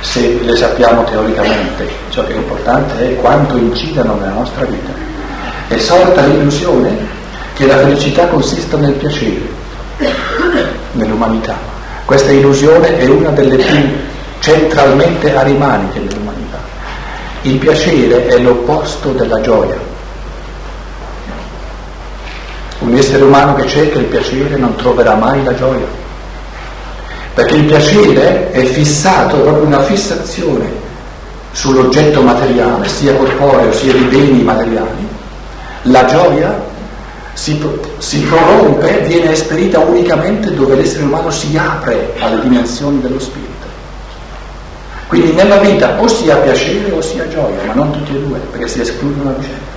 se 0.00 0.38
le 0.42 0.54
sappiamo 0.54 1.02
teoricamente, 1.04 1.88
ciò 2.10 2.26
che 2.26 2.34
è 2.34 2.36
importante 2.36 3.08
è 3.08 3.16
quanto 3.16 3.56
incidano 3.56 4.16
nella 4.16 4.32
nostra 4.32 4.66
vita. 4.66 4.92
È 5.68 5.78
sorta 5.78 6.20
l'illusione 6.26 6.94
che 7.54 7.66
la 7.66 7.78
felicità 7.78 8.26
consista 8.26 8.76
nel 8.76 8.92
piacere 8.92 9.48
nell'umanità. 10.92 11.56
Questa 12.04 12.30
illusione 12.30 12.98
è 12.98 13.06
una 13.06 13.30
delle 13.30 13.56
più 13.56 13.88
centralmente 14.40 15.34
arimaniche 15.34 16.06
dell'umanità. 16.06 16.58
Il 17.42 17.56
piacere 17.56 18.26
è 18.26 18.36
l'opposto 18.36 19.12
della 19.12 19.40
gioia. 19.40 19.78
Un 22.80 22.94
essere 22.94 23.22
umano 23.22 23.54
che 23.54 23.66
cerca 23.66 23.98
il 23.98 24.04
piacere 24.04 24.56
non 24.56 24.76
troverà 24.76 25.14
mai 25.14 25.42
la 25.42 25.54
gioia, 25.54 26.04
perché 27.36 27.56
il 27.56 27.64
piacere 27.64 28.50
è 28.50 28.64
fissato, 28.64 29.36
è 29.36 29.40
proprio 29.40 29.66
una 29.66 29.82
fissazione 29.82 30.72
sull'oggetto 31.52 32.22
materiale, 32.22 32.88
sia 32.88 33.14
corporeo 33.14 33.70
sia 33.74 33.92
di 33.92 34.04
beni 34.04 34.42
materiali. 34.42 35.06
La 35.82 36.06
gioia 36.06 36.58
si, 37.34 37.62
si 37.98 38.20
prorompe, 38.20 39.00
viene 39.00 39.32
esperita 39.32 39.80
unicamente 39.80 40.54
dove 40.54 40.76
l'essere 40.76 41.04
umano 41.04 41.30
si 41.30 41.54
apre 41.58 42.14
alle 42.20 42.40
dimensioni 42.40 43.02
dello 43.02 43.20
spirito. 43.20 43.66
Quindi 45.06 45.32
nella 45.32 45.58
vita 45.58 46.00
o 46.00 46.08
si 46.08 46.30
ha 46.30 46.36
piacere 46.36 46.90
o 46.90 47.02
si 47.02 47.20
ha 47.20 47.28
gioia, 47.28 47.64
ma 47.66 47.74
non 47.74 47.90
tutti 47.90 48.16
e 48.16 48.18
due, 48.18 48.38
perché 48.50 48.66
si 48.66 48.80
escludono 48.80 49.28
a 49.28 49.32
vicenda. 49.34 49.74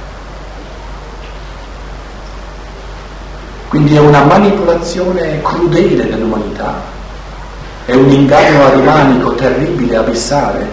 Quindi 3.67 3.95
è 3.98 4.00
una 4.00 4.24
manipolazione 4.24 5.41
crudele 5.41 6.08
dell'umanità, 6.08 6.98
è 7.89 7.95
un 7.95 8.12
inganno 8.12 8.67
arimanico 8.67 9.34
terribile, 9.34 9.95
abissale, 9.95 10.67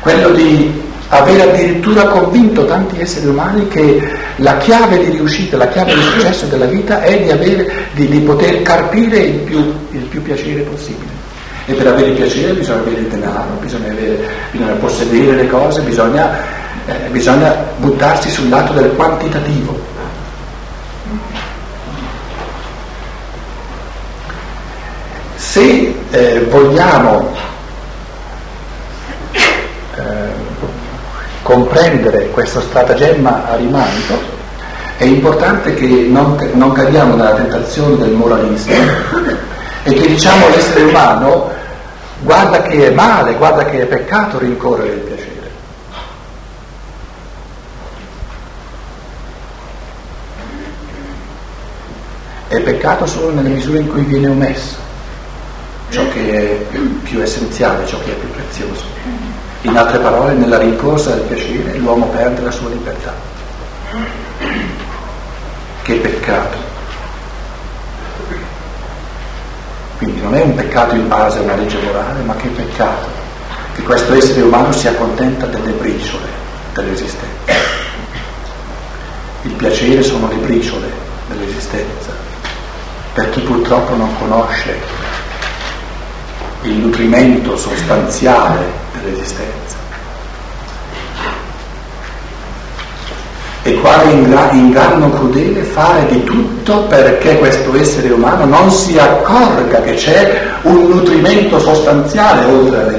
quello 0.00 0.30
di 0.30 0.82
aver 1.08 1.48
addirittura 1.48 2.06
convinto 2.06 2.64
tanti 2.64 3.00
esseri 3.00 3.26
umani 3.28 3.68
che 3.68 4.02
la 4.36 4.56
chiave 4.56 4.98
di 4.98 5.10
riuscita, 5.10 5.56
la 5.56 5.68
chiave 5.68 5.94
di 5.94 6.02
successo 6.02 6.46
della 6.46 6.64
vita 6.64 7.02
è 7.02 7.22
di, 7.22 7.30
avere, 7.30 7.72
di, 7.92 8.08
di 8.08 8.18
poter 8.18 8.62
carpire 8.62 9.18
il 9.18 9.38
più, 9.40 9.58
il 9.92 10.00
più, 10.00 10.20
piacere 10.22 10.62
possibile. 10.62 11.14
E 11.66 11.72
per 11.74 11.86
avere 11.86 12.08
il 12.08 12.14
piacere 12.14 12.52
bisogna 12.54 12.80
avere 12.80 13.00
il 13.00 13.06
denaro, 13.06 13.58
bisogna, 13.60 13.92
avere, 13.92 14.18
bisogna 14.50 14.72
possedere 14.72 15.36
le 15.36 15.46
cose, 15.46 15.80
bisogna, 15.82 16.36
eh, 16.86 17.08
bisogna 17.10 17.54
buttarsi 17.76 18.28
sul 18.28 18.48
lato 18.48 18.72
del 18.72 18.90
quantitativo. 18.96 19.94
Se 25.56 25.94
eh, 26.10 26.40
vogliamo 26.50 27.32
comprendere 31.40 32.28
questo 32.28 32.60
stratagemma 32.60 33.48
arimanico, 33.48 34.18
è 34.98 35.04
importante 35.04 35.72
che 35.72 35.86
non, 36.10 36.36
non 36.52 36.72
cadiamo 36.72 37.14
nella 37.14 37.36
tentazione 37.36 37.96
del 37.96 38.10
moralismo 38.10 38.74
e 39.84 39.94
che 39.94 40.06
diciamo 40.06 40.44
all'essere 40.44 40.82
umano 40.82 41.50
guarda 42.20 42.60
che 42.60 42.88
è 42.88 42.90
male, 42.90 43.32
guarda 43.36 43.64
che 43.64 43.80
è 43.80 43.86
peccato 43.86 44.38
rincorrere 44.38 44.92
il 44.92 45.00
piacere. 45.00 45.50
È 52.48 52.60
peccato 52.60 53.06
solo 53.06 53.30
nelle 53.30 53.48
misure 53.48 53.78
in 53.78 53.88
cui 53.88 54.02
viene 54.02 54.26
omesso 54.26 54.84
ciò 55.90 56.08
che 56.08 56.68
è 56.70 56.76
più 57.02 57.20
essenziale, 57.20 57.86
ciò 57.86 57.98
che 58.02 58.10
è 58.10 58.14
più 58.14 58.30
prezioso. 58.30 58.84
In 59.62 59.76
altre 59.76 59.98
parole, 59.98 60.34
nella 60.34 60.58
rincorsa 60.58 61.10
del 61.10 61.22
piacere 61.22 61.76
l'uomo 61.78 62.06
perde 62.06 62.42
la 62.42 62.50
sua 62.50 62.68
libertà. 62.68 63.14
Che 65.82 65.94
peccato. 65.94 66.74
Quindi 69.98 70.20
non 70.20 70.34
è 70.34 70.42
un 70.42 70.54
peccato 70.54 70.94
in 70.94 71.08
base 71.08 71.38
a 71.38 71.42
una 71.42 71.54
legge 71.54 71.78
morale, 71.78 72.20
ma 72.22 72.34
che 72.36 72.48
peccato? 72.48 73.08
Che 73.74 73.82
questo 73.82 74.14
essere 74.14 74.42
umano 74.42 74.72
si 74.72 74.88
accontenta 74.88 75.46
delle 75.46 75.70
briciole 75.72 76.28
dell'esistenza. 76.74 77.52
Il 79.42 79.52
piacere 79.52 80.02
sono 80.02 80.28
le 80.28 80.36
briciole 80.36 80.90
dell'esistenza, 81.28 82.10
per 83.14 83.30
chi 83.30 83.40
purtroppo 83.40 83.94
non 83.94 84.10
conosce 84.18 84.78
il 86.68 86.78
nutrimento 86.78 87.56
sostanziale 87.56 88.64
dell'esistenza. 88.92 89.54
E 93.62 93.74
quale 93.80 94.12
inganno 94.12 95.10
crudele 95.10 95.62
fare 95.62 96.06
di 96.06 96.22
tutto 96.22 96.84
perché 96.84 97.36
questo 97.38 97.74
essere 97.74 98.10
umano 98.10 98.44
non 98.44 98.70
si 98.70 98.96
accorga 98.96 99.80
che 99.80 99.94
c'è 99.94 100.40
un 100.62 100.88
nutrimento 100.88 101.58
sostanziale 101.58 102.44
oltre 102.44 102.82
alle 102.82 102.98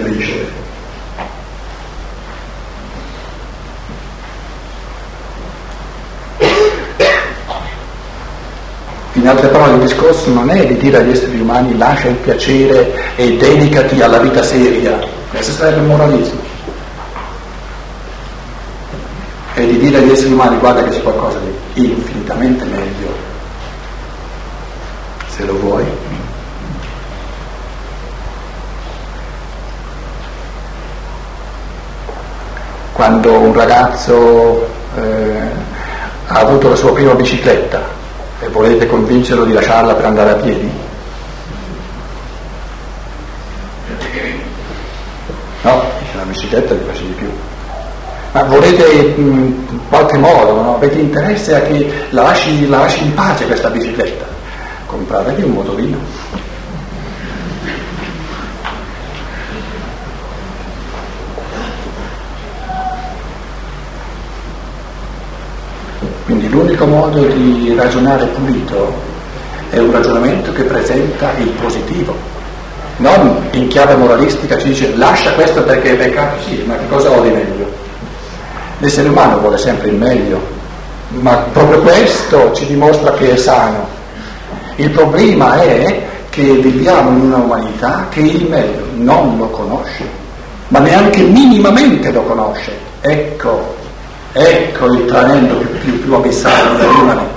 parole 9.57 9.73
il 9.73 9.81
discorso 9.81 10.29
non 10.29 10.49
è 10.51 10.67
di 10.67 10.77
dire 10.77 10.97
agli 10.97 11.11
esseri 11.11 11.39
umani 11.39 11.75
lascia 11.77 12.09
il 12.09 12.15
piacere 12.15 12.93
e 13.15 13.37
dedicati 13.37 13.99
alla 14.01 14.19
vita 14.19 14.43
seria, 14.43 14.99
questo 15.31 15.51
sarebbe 15.53 15.81
il 15.81 15.87
moralismo. 15.87 16.45
e 19.55 19.65
di 19.65 19.79
dire 19.79 19.97
agli 19.97 20.11
esseri 20.11 20.33
umani 20.33 20.59
guarda 20.59 20.83
che 20.83 20.91
c'è 20.91 21.01
qualcosa 21.01 21.39
di 21.73 21.85
infinitamente 21.85 22.63
meglio, 22.65 23.11
se 25.29 25.43
lo 25.45 25.57
vuoi. 25.57 25.83
Quando 32.91 33.31
un 33.31 33.53
ragazzo 33.53 34.67
eh, 34.95 35.49
ha 36.27 36.39
avuto 36.39 36.69
la 36.69 36.75
sua 36.75 36.93
prima 36.93 37.13
bicicletta 37.15 37.96
e 38.39 38.47
volete 38.49 38.87
convincerlo 38.87 39.45
di 39.45 39.53
lasciarla 39.53 39.93
per 39.93 40.05
andare 40.05 40.29
a 40.31 40.35
piedi, 40.35 40.69
no, 45.61 45.83
la 46.15 46.23
bicicletta 46.23 46.73
gli 46.73 46.77
piace 46.77 47.05
di 47.05 47.13
più 47.13 47.29
ma 48.37 48.43
volete 48.43 48.85
in 49.15 49.55
qualche 49.89 50.17
modo, 50.17 50.61
no? 50.61 50.75
avete 50.75 50.99
interesse 50.99 51.55
a 51.55 51.61
che 51.61 51.91
la 52.11 52.21
lasci, 52.21 52.67
la 52.67 52.79
lasci 52.79 53.03
in 53.03 53.13
pace 53.15 53.47
questa 53.47 53.69
bicicletta? 53.69 54.25
Compratevi 54.85 55.41
un 55.41 55.51
motorino. 55.51 55.97
Quindi 66.25 66.47
l'unico 66.77 66.85
modo 66.85 67.21
di 67.21 67.73
ragionare 67.75 68.25
pulito 68.27 68.93
è 69.71 69.79
un 69.79 69.91
ragionamento 69.91 70.51
che 70.53 70.63
presenta 70.63 71.31
il 71.39 71.49
positivo, 71.49 72.15
non 72.97 73.47
in 73.51 73.67
chiave 73.67 73.95
moralistica 73.95 74.57
ci 74.59 74.67
dice 74.67 74.95
lascia 74.95 75.33
questo 75.33 75.63
perché 75.63 75.93
è 75.93 75.95
peccato, 75.95 76.35
sì, 76.47 76.63
ma 76.65 76.75
che 76.75 76.87
cosa 76.87 77.09
ho 77.09 77.21
di 77.21 77.29
meglio? 77.29 77.65
L'essere 78.77 79.09
umano 79.09 79.39
vuole 79.39 79.57
sempre 79.57 79.89
il 79.89 79.95
meglio, 79.95 80.39
ma 81.09 81.35
proprio 81.51 81.81
questo 81.81 82.53
ci 82.53 82.67
dimostra 82.67 83.11
che 83.13 83.33
è 83.33 83.37
sano. 83.37 83.87
Il 84.75 84.91
problema 84.91 85.59
è 85.59 86.03
che 86.29 86.43
viviamo 86.43 87.09
in 87.09 87.21
una 87.21 87.37
umanità 87.37 88.05
che 88.11 88.19
il 88.19 88.47
meglio 88.47 88.85
non 88.93 89.37
lo 89.37 89.47
conosce, 89.47 90.07
ma 90.67 90.77
neanche 90.79 91.21
minimamente 91.21 92.11
lo 92.11 92.21
conosce. 92.21 92.71
Ecco, 93.01 93.76
ecco 94.37 94.91
il 94.91 95.05
tranello 95.05 95.57
più, 95.81 96.01
più, 96.01 96.13
abissale 96.13 96.77
dell'umanità, 96.77 97.27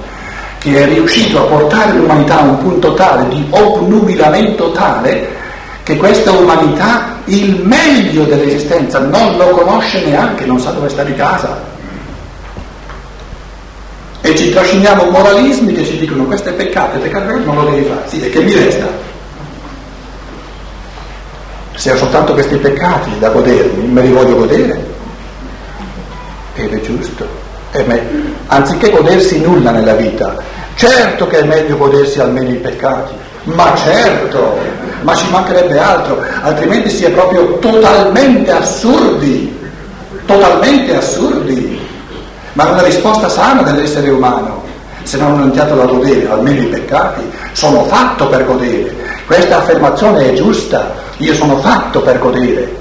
che 0.59 0.83
è 0.83 0.87
riuscito 0.87 1.39
a 1.41 1.47
portare 1.47 1.93
l'umanità 1.93 2.41
a 2.41 2.43
un 2.43 2.59
punto 2.59 2.95
tale 2.95 3.29
di 3.29 3.47
obnubilamento 3.51 4.73
tale 4.73 5.39
che 5.83 5.97
questa 5.97 6.31
umanità 6.31 7.19
il 7.25 7.65
meglio 7.65 8.25
dell'esistenza 8.25 8.99
non 9.01 9.37
lo 9.37 9.49
conosce 9.49 10.05
neanche, 10.05 10.45
non 10.45 10.61
sa 10.61 10.71
dove 10.71 10.89
sta 10.89 11.03
di 11.03 11.15
casa. 11.15 11.69
E 14.21 14.37
ci 14.37 14.51
trasciniamo 14.51 15.11
moralismi 15.11 15.73
che 15.73 15.85
ci 15.85 15.99
dicono 15.99 16.25
questo 16.25 16.51
è 16.51 16.53
peccato, 16.53 16.99
è 16.99 17.01
peccato 17.01 17.39
non 17.45 17.57
lo 17.57 17.71
devi 17.71 17.85
fare. 17.85 18.03
Sì, 18.07 18.23
e 18.23 18.31
che 18.31 18.41
mi 18.41 18.53
resta? 18.53 18.87
Se 21.75 21.93
ho 21.93 21.97
soltanto 21.97 22.35
questi 22.35 22.57
peccati 22.57 23.19
da 23.19 23.31
godermi, 23.31 23.87
me 23.87 24.03
li 24.03 24.13
voglio 24.13 24.37
godere. 24.37 24.99
Ed 26.61 26.75
è 26.75 26.81
giusto. 26.81 27.27
Me- 27.87 28.03
anziché 28.49 28.91
godersi 28.91 29.41
nulla 29.41 29.71
nella 29.71 29.95
vita, 29.95 30.37
certo 30.75 31.27
che 31.27 31.39
è 31.39 31.45
meglio 31.45 31.77
godersi 31.77 32.21
almeno 32.21 32.51
i 32.51 32.55
peccati, 32.55 33.15
ma 33.45 33.75
certo, 33.77 34.59
ma 35.03 35.15
ci 35.15 35.31
mancherebbe 35.31 35.79
altro, 35.79 36.21
altrimenti 36.43 36.91
si 36.91 37.05
è 37.05 37.11
proprio 37.11 37.59
totalmente 37.59 38.51
assurdi, 38.51 39.57
totalmente 40.27 40.97
assurdi. 40.97 41.81
Ma 42.53 42.69
è 42.69 42.73
una 42.73 42.83
risposta 42.83 43.29
sana 43.29 43.63
dell'essere 43.63 44.11
umano. 44.11 44.63
Se 45.05 45.17
non 45.17 45.39
ho 45.39 45.43
iniziato 45.45 45.77
da 45.77 45.85
godere, 45.85 46.29
almeno 46.29 46.61
i 46.61 46.67
peccati, 46.67 47.23
sono 47.53 47.85
fatto 47.85 48.27
per 48.27 48.45
godere. 48.45 48.95
Questa 49.27 49.59
affermazione 49.59 50.31
è 50.31 50.35
giusta, 50.35 50.93
io 51.19 51.35
sono 51.35 51.57
fatto 51.59 52.01
per 52.01 52.19
godere. 52.19 52.77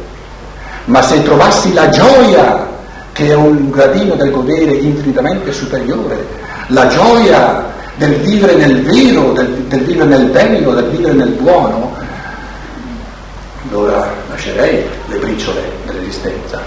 Ma 0.86 1.02
se 1.02 1.22
trovassi 1.22 1.72
la 1.74 1.88
gioia, 1.90 2.69
che 3.20 3.32
è 3.32 3.36
un 3.36 3.70
gradino 3.70 4.16
del 4.16 4.32
godere 4.32 4.72
infinitamente 4.76 5.52
superiore, 5.52 6.26
la 6.68 6.88
gioia 6.88 7.66
del 7.98 8.14
vivere 8.22 8.56
nel 8.56 8.82
vero, 8.82 9.34
del, 9.34 9.66
del 9.68 9.82
vivere 9.82 10.08
nel 10.08 10.28
bello, 10.28 10.74
del 10.74 10.86
vivere 10.86 11.14
nel 11.16 11.32
buono, 11.32 11.98
allora 13.68 14.10
lascerei 14.30 14.86
le 15.08 15.18
briciole 15.18 15.62
dell'esistenza, 15.86 16.62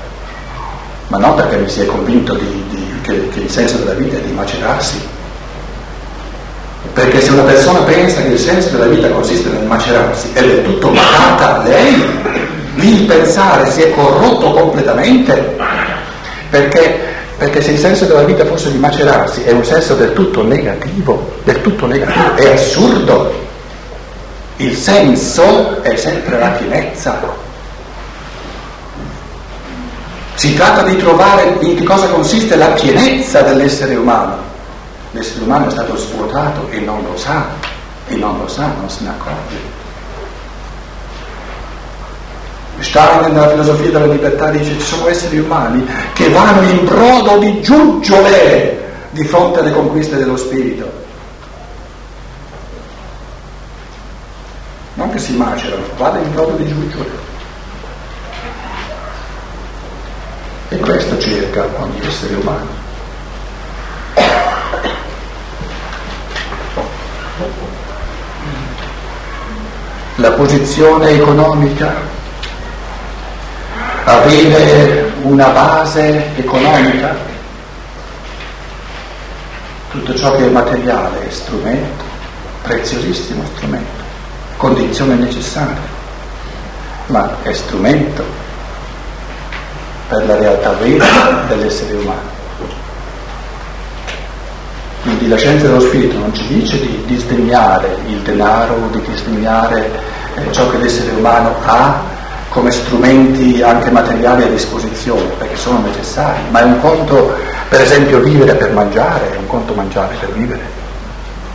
ma 1.09 1.17
non 1.17 1.35
perché 1.37 1.57
mi 1.57 1.69
sia 1.71 1.87
convinto 1.87 2.35
di, 2.35 2.63
di, 2.69 2.87
che, 3.01 3.29
che 3.31 3.41
il 3.41 3.51
senso 3.51 3.79
della 3.79 3.95
vita 3.95 4.19
è 4.19 4.21
di 4.21 4.33
macerarsi. 4.33 5.01
Perché 6.93 7.23
se 7.23 7.31
una 7.31 7.45
persona 7.45 7.79
pensa 7.79 8.21
che 8.21 8.29
il 8.29 8.39
senso 8.39 8.69
della 8.77 8.89
vita 8.89 9.09
consiste 9.09 9.49
nel 9.49 9.65
macerarsi, 9.65 10.29
è 10.35 10.43
del 10.43 10.65
tutto 10.65 10.91
malata 10.91 11.63
lei, 11.63 12.05
il 12.75 13.07
pensare 13.07 13.71
si 13.71 13.81
è 13.81 13.95
corrotto 13.95 14.53
completamente, 14.53 15.57
perché 16.53 17.01
perché 17.39 17.63
se 17.63 17.73
il 17.73 17.79
senso 17.79 18.05
della 18.05 18.23
vita 18.23 18.45
fosse 18.45 18.71
di 18.71 18.79
macerarsi 18.79 19.43
è 19.43 19.51
un 19.51 19.65
senso 19.65 19.97
del 19.97 20.13
tutto 20.13 20.45
negativo, 20.45 21.33
del 21.43 21.61
tutto 21.61 21.87
negativo, 21.87 22.37
è 22.37 22.53
assurdo. 22.53 23.33
Il 24.59 24.77
senso 24.77 25.83
è 25.83 25.97
sempre 25.97 26.39
la 26.39 26.51
pienezza. 26.51 27.19
Si 30.35 30.55
tratta 30.55 30.85
di 30.85 30.97
trovare 30.99 31.57
in 31.61 31.75
che 31.75 31.83
cosa 31.83 32.07
consiste 32.07 32.55
la 32.55 32.69
pienezza 32.69 33.41
dell'essere 33.43 33.97
umano. 33.97 34.37
L'essere 35.11 35.43
umano 35.43 35.67
è 35.67 35.71
stato 35.71 35.97
svuotato 35.97 36.69
e 36.71 36.79
non 36.79 37.03
lo 37.03 37.17
sa, 37.17 37.47
e 38.07 38.15
non 38.15 38.39
lo 38.39 38.47
sa, 38.47 38.71
non 38.79 38.89
se 38.89 39.03
ne 39.03 39.09
accorge. 39.09 39.82
Stein 42.83 43.33
nella 43.33 43.49
filosofia 43.51 43.91
della 43.91 44.07
libertà 44.07 44.51
dice 44.51 44.73
ci 44.73 44.81
sono 44.81 45.09
esseri 45.09 45.39
umani 45.39 45.87
che 46.13 46.29
vanno 46.31 46.69
in 46.69 46.85
brodo 46.85 47.39
di 47.39 47.61
giuggiole 47.63 48.81
di 49.11 49.25
fronte 49.25 49.61
alle 49.61 49.73
conquiste 49.73 50.17
dello 50.17 50.37
spirito. 50.37 50.91
Non 54.95 55.11
che 55.11 55.19
si 55.19 55.35
macerano, 55.35 55.83
vado 55.97 56.19
in 56.19 56.33
brodo 56.33 56.57
di 56.57 56.69
giuggiole. 56.69 57.31
E 60.69 60.79
questo 60.79 61.19
cerca 61.19 61.67
ogni 61.79 62.01
essere 62.07 62.35
umano. 62.35 62.81
La 70.17 70.33
posizione 70.33 71.11
economica 71.11 72.21
avere 74.05 75.13
una 75.23 75.49
base 75.49 76.35
economica, 76.37 77.15
tutto 79.91 80.15
ciò 80.15 80.37
che 80.37 80.47
è 80.47 80.49
materiale 80.49 81.29
è 81.29 81.31
strumento, 81.31 82.05
preziosissimo 82.63 83.45
strumento, 83.55 84.03
condizione 84.57 85.15
necessaria, 85.15 86.01
ma 87.07 87.31
è 87.43 87.53
strumento 87.53 88.25
per 90.09 90.27
la 90.27 90.37
realtà 90.37 90.73
vera 90.73 91.45
dell'essere 91.47 91.95
umano. 91.95 92.31
Quindi 95.03 95.29
la 95.29 95.37
scienza 95.37 95.67
dello 95.67 95.81
spirito 95.81 96.17
non 96.17 96.33
ci 96.33 96.47
dice 96.47 96.79
di 96.79 97.03
disdegnare 97.07 97.97
il 98.07 98.19
denaro, 98.19 98.89
di 98.93 99.03
disdegnare 99.03 99.91
eh, 100.37 100.53
ciò 100.53 100.71
che 100.71 100.79
l'essere 100.79 101.11
umano 101.11 101.55
ha 101.65 102.01
come 102.53 102.71
strumenti 102.71 103.63
anche 103.63 103.91
materiali 103.91 104.43
a 104.43 104.49
disposizione, 104.49 105.25
perché 105.39 105.57
sono 105.57 105.81
necessari, 105.87 106.41
ma 106.51 106.61
è 106.61 106.65
un 106.65 106.81
conto, 106.81 107.35
per 107.69 107.81
esempio, 107.81 108.21
vivere 108.21 108.55
per 108.55 108.73
mangiare, 108.73 109.33
è 109.33 109.37
un 109.39 109.47
conto 109.47 109.73
mangiare 109.73 110.15
per 110.21 110.31
vivere, 110.33 110.61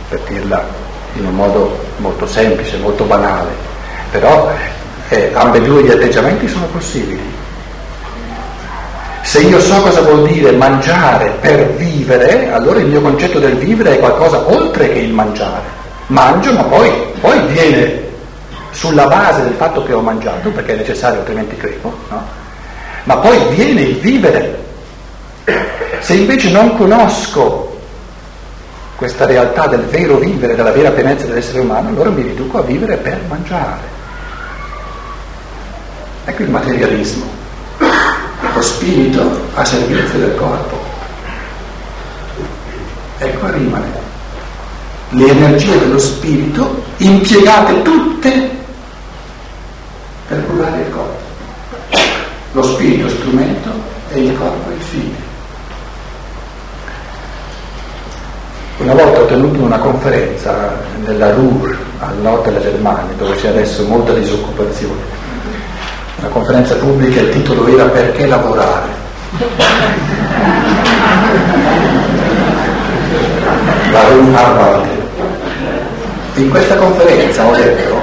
per 0.08 0.20
dirla 0.26 0.64
in 1.14 1.26
un 1.26 1.34
modo 1.34 1.78
molto 1.98 2.26
semplice, 2.26 2.78
molto 2.78 3.04
banale, 3.04 3.50
però 4.10 4.50
eh, 5.10 5.30
ambedue 5.34 5.84
gli 5.84 5.90
atteggiamenti 5.90 6.48
sono 6.48 6.66
possibili. 6.66 7.36
Se 9.22 9.40
io 9.40 9.60
so 9.60 9.80
cosa 9.80 10.00
vuol 10.00 10.26
dire 10.26 10.50
mangiare 10.52 11.32
per 11.40 11.74
vivere, 11.76 12.50
allora 12.50 12.80
il 12.80 12.86
mio 12.86 13.00
concetto 13.00 13.38
del 13.38 13.54
vivere 13.54 13.96
è 13.96 13.98
qualcosa 14.00 14.42
oltre 14.48 14.92
che 14.92 14.98
il 14.98 15.12
mangiare. 15.12 15.76
Mangio, 16.08 16.52
ma 16.54 16.62
poi, 16.62 16.90
poi 17.20 17.38
viene 17.48 18.07
sulla 18.70 19.06
base 19.06 19.42
del 19.42 19.54
fatto 19.54 19.82
che 19.84 19.92
ho 19.92 20.00
mangiato, 20.00 20.50
perché 20.50 20.74
è 20.74 20.76
necessario 20.76 21.20
altrimenti 21.20 21.56
crepo, 21.56 21.96
no? 22.08 22.22
ma 23.04 23.16
poi 23.16 23.38
viene 23.54 23.80
il 23.82 23.96
vivere. 23.96 24.66
Se 26.00 26.14
invece 26.14 26.50
non 26.50 26.76
conosco 26.76 27.76
questa 28.96 29.26
realtà 29.26 29.66
del 29.66 29.82
vero 29.82 30.16
vivere, 30.16 30.54
della 30.54 30.72
vera 30.72 30.90
pienezza 30.90 31.26
dell'essere 31.26 31.60
umano, 31.60 31.88
allora 31.88 32.10
mi 32.10 32.22
riduco 32.22 32.58
a 32.58 32.62
vivere 32.62 32.96
per 32.96 33.20
mangiare. 33.28 33.96
Ecco 36.24 36.42
il 36.42 36.50
materialismo, 36.50 37.26
lo 37.78 38.62
spirito 38.62 39.40
a 39.54 39.64
servizio 39.64 40.18
del 40.18 40.34
corpo. 40.34 40.78
Ecco 43.18 43.50
rimane 43.50 44.08
le 45.10 45.30
energie 45.30 45.78
dello 45.78 45.98
spirito 45.98 46.82
impiegate 46.98 47.82
tutte 47.82 48.56
per 50.28 50.44
curare 50.46 50.80
il 50.82 50.90
corpo. 50.90 51.26
Lo 52.52 52.62
spirito 52.62 53.08
strumento 53.08 53.70
e 54.10 54.20
il 54.20 54.38
corpo 54.38 54.70
il 54.70 54.80
fine. 54.80 55.26
Una 58.78 58.94
volta 58.94 59.20
ho 59.20 59.24
tenuto 59.24 59.60
una 59.62 59.78
conferenza 59.78 60.72
nella 61.04 61.32
Ruhr, 61.32 61.76
al 61.98 62.16
nord 62.18 62.44
della 62.44 62.60
Germania, 62.60 63.12
dove 63.16 63.34
c'è 63.36 63.48
adesso 63.48 63.82
molta 63.84 64.12
disoccupazione. 64.12 65.00
Una 66.18 66.28
conferenza 66.28 66.74
pubblica, 66.76 67.20
il 67.20 67.30
titolo 67.30 67.66
era 67.66 67.84
Perché 67.84 68.26
lavorare? 68.26 68.86
La 73.90 74.08
Ruhr 74.08 74.34
Harvard. 74.34 74.86
In 76.34 76.50
questa 76.50 76.76
conferenza 76.76 77.46
ho 77.46 77.52
detto 77.52 77.97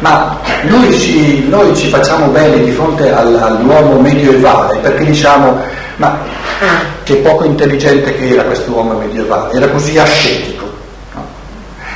ma 0.00 0.38
noi 0.62 0.98
ci, 0.98 1.48
noi 1.48 1.74
ci 1.76 1.88
facciamo 1.88 2.26
bene 2.26 2.62
di 2.64 2.70
fronte 2.72 3.12
al, 3.12 3.34
all'uomo 3.34 4.00
medievale 4.00 4.78
perché 4.78 5.04
diciamo, 5.04 5.58
ma 5.96 6.18
che 7.02 7.16
poco 7.16 7.44
intelligente 7.44 8.14
che 8.16 8.30
era 8.30 8.44
questo 8.44 8.70
uomo 8.70 8.94
medievale, 8.94 9.54
era 9.54 9.68
così 9.68 9.98
ascetico, 9.98 10.70
no? 11.14 11.26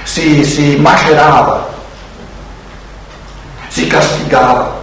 si, 0.05 0.45
si 0.45 0.77
macerava, 0.77 1.69
si 3.69 3.87
castigava. 3.87 4.83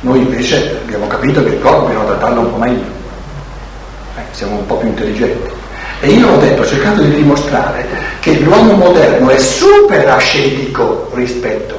Noi 0.00 0.18
invece 0.18 0.80
abbiamo 0.84 1.06
capito 1.06 1.42
che 1.42 1.54
il 1.54 1.60
corpo 1.60 1.82
dobbiamo 1.82 2.04
trattarlo 2.06 2.40
un 2.40 2.50
po' 2.50 2.58
meglio, 2.58 2.84
eh, 4.16 4.22
siamo 4.32 4.56
un 4.56 4.66
po' 4.66 4.76
più 4.76 4.88
intelligenti. 4.88 5.50
E 6.00 6.08
io 6.08 6.28
ho 6.28 6.36
detto, 6.36 6.62
ho 6.62 6.66
cercato 6.66 7.00
di 7.00 7.14
dimostrare 7.14 7.86
che 8.24 8.38
l'uomo 8.38 8.72
moderno 8.72 9.28
è 9.28 9.36
super 9.36 10.08
ascetico 10.08 11.10
rispetto 11.12 11.78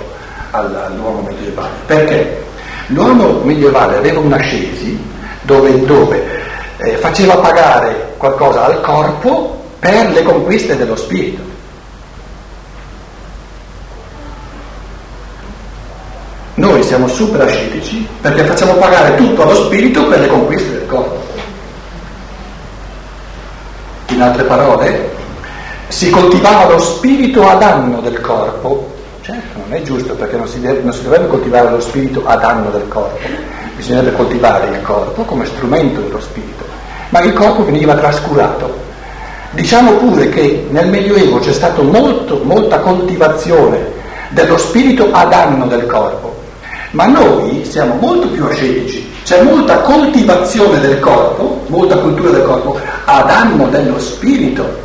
all'uomo 0.51 1.21
medievale. 1.21 1.71
Perché? 1.88 2.43
L'uomo 2.89 3.39
medievale 3.41 3.97
aveva 3.97 4.19
un'ascesi 4.19 4.95
dove, 5.41 5.84
dove 5.86 6.23
eh, 6.77 6.97
faceva 6.97 7.38
pagare 7.38 8.13
qualcosa 8.17 8.65
al 8.65 8.79
corpo 8.81 9.60
per 9.79 10.12
le 10.12 10.21
conquiste 10.21 10.77
dello 10.77 10.95
spirito. 10.95 11.41
Noi 16.53 16.84
siamo 16.84 17.08
super 17.08 17.41
ascetici 17.41 18.08
perché 18.21 18.43
facciamo 18.43 18.73
pagare 18.73 19.15
tutto 19.15 19.41
allo 19.41 19.55
spirito 19.55 20.05
per 20.05 20.19
le 20.19 20.27
conquiste 20.27 20.69
del 20.73 20.86
corpo. 20.86 21.23
In 24.10 24.21
altre 24.21 24.43
parole, 24.43 25.14
si 25.88 26.10
coltivava 26.10 26.71
lo 26.71 26.80
spirito 26.80 27.48
a 27.48 27.56
danno 27.56 28.02
del 28.02 28.19
corpo. 28.21 28.93
Certo, 29.21 29.60
non 29.65 29.74
è 29.76 29.82
giusto 29.82 30.13
perché 30.13 30.38
non 30.38 30.48
si, 30.48 30.60
deve, 30.60 30.82
non 30.82 30.93
si 30.93 31.02
dovrebbe 31.04 31.28
coltivare 31.28 31.69
lo 31.69 31.80
spirito 31.80 32.24
a 32.26 32.36
danno 32.36 32.69
del 32.69 32.88
corpo, 32.88 33.17
bisognerebbe 33.76 34.15
coltivare 34.15 34.67
il 34.69 34.82
corpo 34.84 35.24
come 35.24 35.45
strumento 35.45 36.02
dello 36.02 36.21
spirito, 36.21 36.63
ma 37.10 37.21
il 37.21 37.34
corpo 37.34 37.65
veniva 37.65 37.95
trascurato. 37.95 38.84
Diciamo 39.52 39.93
pure 39.93 40.30
che 40.30 40.67
nel 40.69 40.89
Medioevo 40.89 41.39
c'è 41.39 41.54
stata 41.54 41.82
molta 41.82 42.80
coltivazione 42.80 43.93
dello 44.30 44.58
spirito 44.58 45.10
a 45.12 45.26
danno 45.26 45.65
del 45.65 45.88
corpo, 45.88 46.36
ma 46.91 47.08
noi 47.08 47.65
siamo 47.65 47.95
molto 47.95 48.28
più 48.28 48.45
ascetici. 48.45 49.13
C'è 49.24 49.41
molta 49.41 49.80
coltivazione 49.80 50.80
del 50.80 51.00
corpo, 51.00 51.63
molta 51.67 51.98
cultura 51.98 52.30
del 52.30 52.43
corpo, 52.43 52.80
a 53.06 53.24
danno 53.24 53.67
dello 53.69 53.98
spirito, 53.98 54.84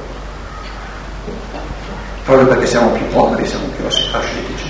proprio 2.25 2.47
perché 2.47 2.67
siamo 2.67 2.91
più 2.91 3.07
poveri, 3.09 3.47
siamo 3.47 3.65
più 3.77 3.85
ascetici. 3.87 4.69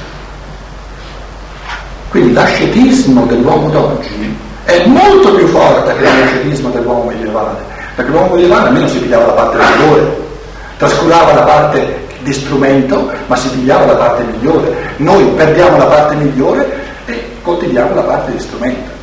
Quindi 2.09 2.33
l'ascetismo 2.33 3.25
dell'uomo 3.27 3.69
d'oggi 3.71 4.37
è 4.65 4.85
molto 4.87 5.35
più 5.35 5.47
forte 5.47 5.95
che 5.95 6.03
l'ascetismo 6.03 6.71
dell'uomo 6.71 7.05
medievale, 7.05 7.59
perché 7.95 8.11
l'uomo 8.11 8.35
medievale 8.35 8.69
almeno 8.69 8.89
si 8.89 8.99
pigliava 8.99 9.27
la 9.27 9.33
parte 9.33 9.57
migliore, 9.59 10.17
trascurava 10.77 11.35
la 11.35 11.43
parte 11.43 12.07
di 12.23 12.33
strumento, 12.33 13.11
ma 13.27 13.37
si 13.37 13.49
pigliava 13.49 13.87
la 13.87 13.95
parte 13.95 14.23
migliore. 14.25 14.75
Noi 14.97 15.25
perdiamo 15.37 15.77
la 15.77 15.87
parte 15.87 16.15
migliore 16.17 16.79
e 17.07 17.37
coltiviamo 17.43 17.95
la 17.95 18.03
parte 18.03 18.33
di 18.33 18.39
strumento 18.39 18.99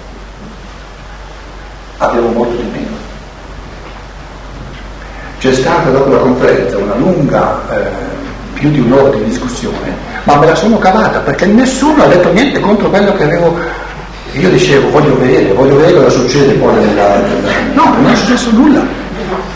abbiamo 1.98 2.30
molto 2.30 2.56
di 2.56 2.70
meno. 2.72 2.96
C'è 5.40 5.54
stata 5.54 5.90
dopo 5.90 6.10
la 6.10 6.20
conferenza 6.20 6.78
una 6.78 6.96
lunga, 6.96 7.60
eh, 7.70 7.90
più 8.58 8.72
di 8.72 8.80
un'ora 8.80 9.16
di 9.16 9.24
discussione, 9.26 9.96
ma 10.24 10.38
me 10.38 10.48
la 10.48 10.56
sono 10.56 10.78
cavata 10.80 11.20
perché 11.20 11.46
nessuno 11.46 12.04
ha 12.04 12.08
detto 12.08 12.32
niente 12.34 12.60
contro 12.60 12.90
quello 12.90 13.14
che 13.14 13.24
avevo. 13.24 13.56
Io 14.34 14.50
dicevo 14.50 14.90
voglio 14.90 15.18
vedere, 15.18 15.54
voglio 15.54 15.78
vedere 15.78 16.04
cosa 16.04 16.10
succede 16.10 16.54
poi 16.54 16.86
nella. 16.86 17.22
No, 17.74 17.96
non 18.02 18.12
è 18.12 18.16
successo 18.16 18.52
nulla. 18.52 18.82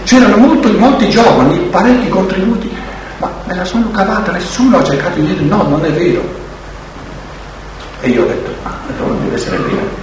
C'erano 0.03 0.37
molto, 0.37 0.71
molti 0.77 1.09
giovani, 1.09 1.57
parecchi 1.69 2.09
contributi, 2.09 2.71
ma 3.17 3.31
me 3.45 3.55
la 3.55 3.65
sono 3.65 3.89
cavata, 3.91 4.31
nessuno 4.31 4.77
ha 4.77 4.83
cercato 4.83 5.19
di 5.19 5.25
dire 5.27 5.41
no, 5.41 5.63
non 5.63 5.83
è 5.83 5.91
vero. 5.91 6.21
E 8.01 8.09
io 8.09 8.23
ho 8.23 8.27
detto, 8.27 8.51
ah, 8.63 8.73
allora 8.97 9.19
deve 9.23 9.35
essere 9.35 9.57
vero. 9.57 9.99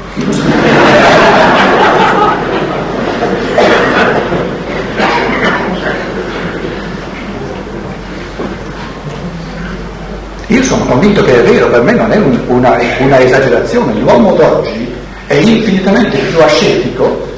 Io 10.50 10.62
sono 10.62 10.82
convinto 10.87 11.22
che 11.24 11.40
è 11.40 11.42
vero, 11.42 11.68
per 11.68 11.82
me 11.82 11.92
non 11.92 12.11
è 12.11 12.16
un, 12.16 12.38
una, 12.46 12.78
una, 13.00 13.20
esagerazione, 13.20 13.92
l'uomo 14.00 14.32
d'oggi 14.32 14.94
è 15.26 15.34
infinitamente 15.34 16.16
più 16.16 16.40
ascetico, 16.40 17.28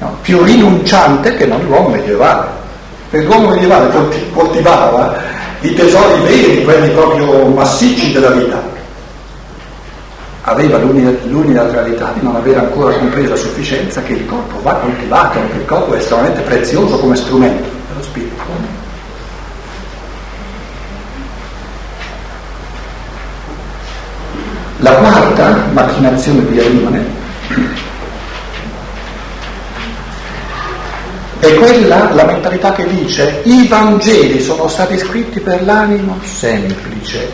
no? 0.00 0.16
più 0.20 0.42
rinunciante 0.42 1.34
che 1.34 1.46
non 1.46 1.64
l'uomo 1.64 1.88
medievale. 1.88 2.48
Perché 3.08 3.26
l'uomo 3.26 3.48
medievale 3.48 3.90
coltivava 4.34 5.16
i 5.60 5.72
tesori 5.72 6.20
veri, 6.24 6.62
quelli 6.62 6.90
proprio 6.90 7.46
massicci 7.46 8.12
della 8.12 8.30
vita. 8.30 8.62
Aveva 10.42 10.76
l'unilateralità 10.76 12.12
di 12.18 12.22
non 12.22 12.36
aver 12.36 12.58
ancora 12.58 12.94
compreso 12.98 13.32
a 13.32 13.36
sufficienza 13.36 14.02
che 14.02 14.12
il 14.12 14.26
corpo 14.26 14.60
va 14.60 14.74
coltivato, 14.74 15.38
che 15.52 15.56
il 15.56 15.64
corpo 15.64 15.94
è 15.94 15.96
estremamente 15.96 16.42
prezioso 16.42 16.98
come 16.98 17.16
strumento 17.16 17.75
La 24.86 24.92
quarta 24.92 25.66
macchinazione 25.72 26.46
di 26.46 26.60
Arimane 26.60 27.04
è 31.40 31.54
quella, 31.54 32.12
la 32.12 32.24
mentalità 32.24 32.70
che 32.70 32.86
dice 32.86 33.40
i 33.46 33.66
Vangeli 33.66 34.40
sono 34.40 34.68
stati 34.68 34.96
scritti 34.96 35.40
per 35.40 35.64
l'animo 35.64 36.20
semplice. 36.22 37.32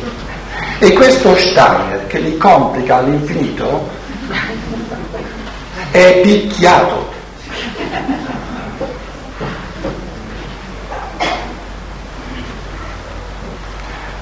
E 0.79 0.95
questo 0.95 1.37
Steiner 1.37 2.07
che 2.07 2.21
li 2.21 2.39
complica 2.39 2.97
all'infinito 2.97 3.87
è 5.91 6.21
picchiato. 6.23 7.13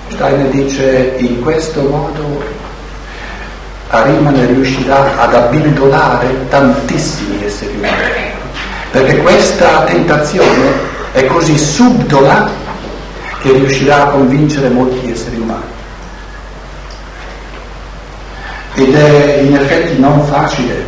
Steiner 0.09 0.49
dice 0.49 1.15
in 1.19 1.41
questo 1.41 1.81
modo 1.83 2.70
Arimane 3.93 4.47
riuscirà 4.47 5.19
ad 5.19 5.35
abbindolare 5.35 6.47
tantissimi 6.49 7.45
esseri 7.45 7.75
umani, 7.77 8.31
perché 8.93 9.17
questa 9.17 9.83
tentazione 9.83 10.71
è 11.11 11.27
così 11.27 11.59
subdola 11.59 12.49
che 13.41 13.51
riuscirà 13.53 14.03
a 14.03 14.11
convincere 14.11 14.69
molti 14.69 15.11
esseri 15.11 15.41
umani. 15.41 15.79
Ed 18.75 18.95
è 18.95 19.41
in 19.43 19.57
effetti 19.57 19.99
non 19.99 20.25
facile 20.25 20.87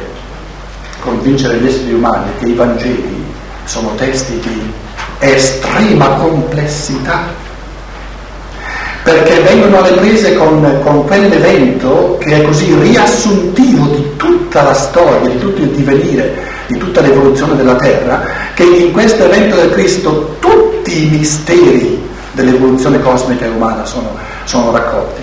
convincere 1.00 1.56
gli 1.56 1.66
esseri 1.66 1.94
umani 1.94 2.30
che 2.38 2.46
i 2.46 2.54
Vangeli 2.54 3.24
sono 3.64 3.96
testi 3.96 4.38
di 4.38 4.72
estrema 5.18 6.06
complessità 6.10 7.41
perché 9.02 9.40
vengono 9.40 9.78
alle 9.78 9.96
prese 9.96 10.34
con, 10.34 10.80
con, 10.84 11.04
quell'evento 11.06 12.18
che 12.20 12.36
è 12.36 12.42
così 12.42 12.72
riassuntivo 12.74 13.86
di 13.86 14.16
tutta 14.16 14.62
la 14.62 14.74
storia, 14.74 15.28
di 15.28 15.38
tutto 15.38 15.60
il 15.60 15.70
divenire, 15.70 16.34
di 16.68 16.78
tutta 16.78 17.00
l'evoluzione 17.00 17.56
della 17.56 17.74
Terra, 17.74 18.22
che 18.54 18.62
in 18.62 18.92
questo 18.92 19.24
evento 19.24 19.56
del 19.56 19.70
Cristo 19.70 20.36
tutti 20.38 21.06
i 21.06 21.08
misteri 21.08 22.00
dell'evoluzione 22.32 23.00
cosmica 23.00 23.44
e 23.44 23.48
umana 23.48 23.84
sono, 23.84 24.16
sono 24.44 24.70
raccolti. 24.70 25.20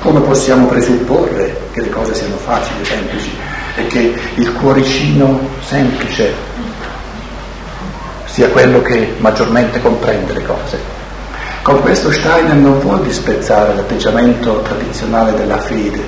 Come 0.00 0.20
possiamo 0.20 0.66
presupporre 0.66 1.56
che 1.70 1.82
le 1.82 1.90
cose 1.90 2.14
siano 2.14 2.36
facili 2.36 2.82
e 2.82 2.84
semplici 2.84 3.30
e 3.76 3.86
che 3.86 4.14
il 4.34 4.52
cuoricino 4.54 5.38
semplice 5.64 6.32
sia 8.24 8.48
quello 8.48 8.82
che 8.82 9.14
maggiormente 9.18 9.80
comprende 9.80 10.32
le 10.32 10.42
cose? 10.42 11.01
Con 11.62 11.80
questo 11.80 12.10
Steiner 12.10 12.56
non 12.56 12.80
vuole 12.80 13.04
disprezzare 13.04 13.72
l'atteggiamento 13.76 14.62
tradizionale 14.62 15.32
della 15.36 15.58
fede 15.58 16.00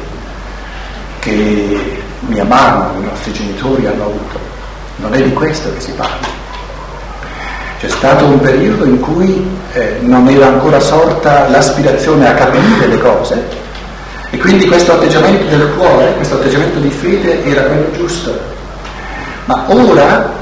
che 1.20 2.02
mia 2.26 2.42
mamma, 2.42 2.90
i 2.98 3.02
nostri 3.02 3.32
genitori 3.32 3.86
hanno 3.86 4.02
avuto. 4.02 4.38
Non 4.96 5.14
è 5.14 5.22
di 5.22 5.32
questo 5.32 5.72
che 5.72 5.80
si 5.80 5.92
parla. 5.92 6.26
C'è 7.78 7.88
stato 7.88 8.24
un 8.24 8.40
periodo 8.40 8.84
in 8.84 8.98
cui 8.98 9.48
eh, 9.74 9.98
non 10.00 10.28
era 10.28 10.48
ancora 10.48 10.80
sorta 10.80 11.48
l'aspirazione 11.48 12.28
a 12.28 12.34
capire 12.34 12.88
le 12.88 12.98
cose 12.98 13.40
e 14.30 14.36
quindi 14.36 14.66
questo 14.66 14.94
atteggiamento 14.94 15.56
del 15.56 15.72
cuore, 15.76 16.14
questo 16.16 16.34
atteggiamento 16.34 16.80
di 16.80 16.90
fede 16.90 17.44
era 17.44 17.62
quello 17.62 17.92
giusto. 17.92 18.36
Ma 19.44 19.66
ora 19.68 20.32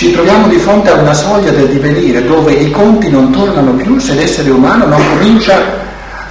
ci 0.00 0.12
troviamo 0.12 0.48
di 0.48 0.56
fronte 0.56 0.88
a 0.88 0.94
una 0.94 1.12
soglia 1.12 1.50
del 1.50 1.68
divenire 1.68 2.24
dove 2.24 2.54
i 2.54 2.70
conti 2.70 3.10
non 3.10 3.30
tornano 3.32 3.72
più 3.72 3.98
se 3.98 4.14
l'essere 4.14 4.48
umano 4.48 4.86
non 4.86 5.06
comincia 5.10 5.60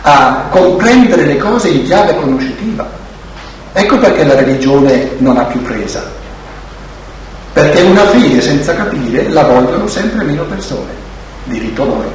a 0.02 0.46
comprendere 0.50 1.24
le 1.26 1.38
cose 1.38 1.70
in 1.70 1.84
chiave 1.84 2.16
conoscitiva. 2.16 2.90
Ecco 3.72 4.00
perché 4.00 4.24
la 4.24 4.34
religione 4.34 5.12
non 5.20 5.38
ha 5.38 5.44
più 5.44 5.62
presa. 5.62 6.02
Perché 7.54 7.82
una 7.82 8.08
fede 8.08 8.42
senza 8.42 8.74
capire 8.74 9.30
la 9.30 9.44
vogliono 9.44 9.88
sempre 9.88 10.24
meno 10.24 10.46
persone. 10.46 10.90
Diritto 11.44 11.86
loro. 11.86 12.12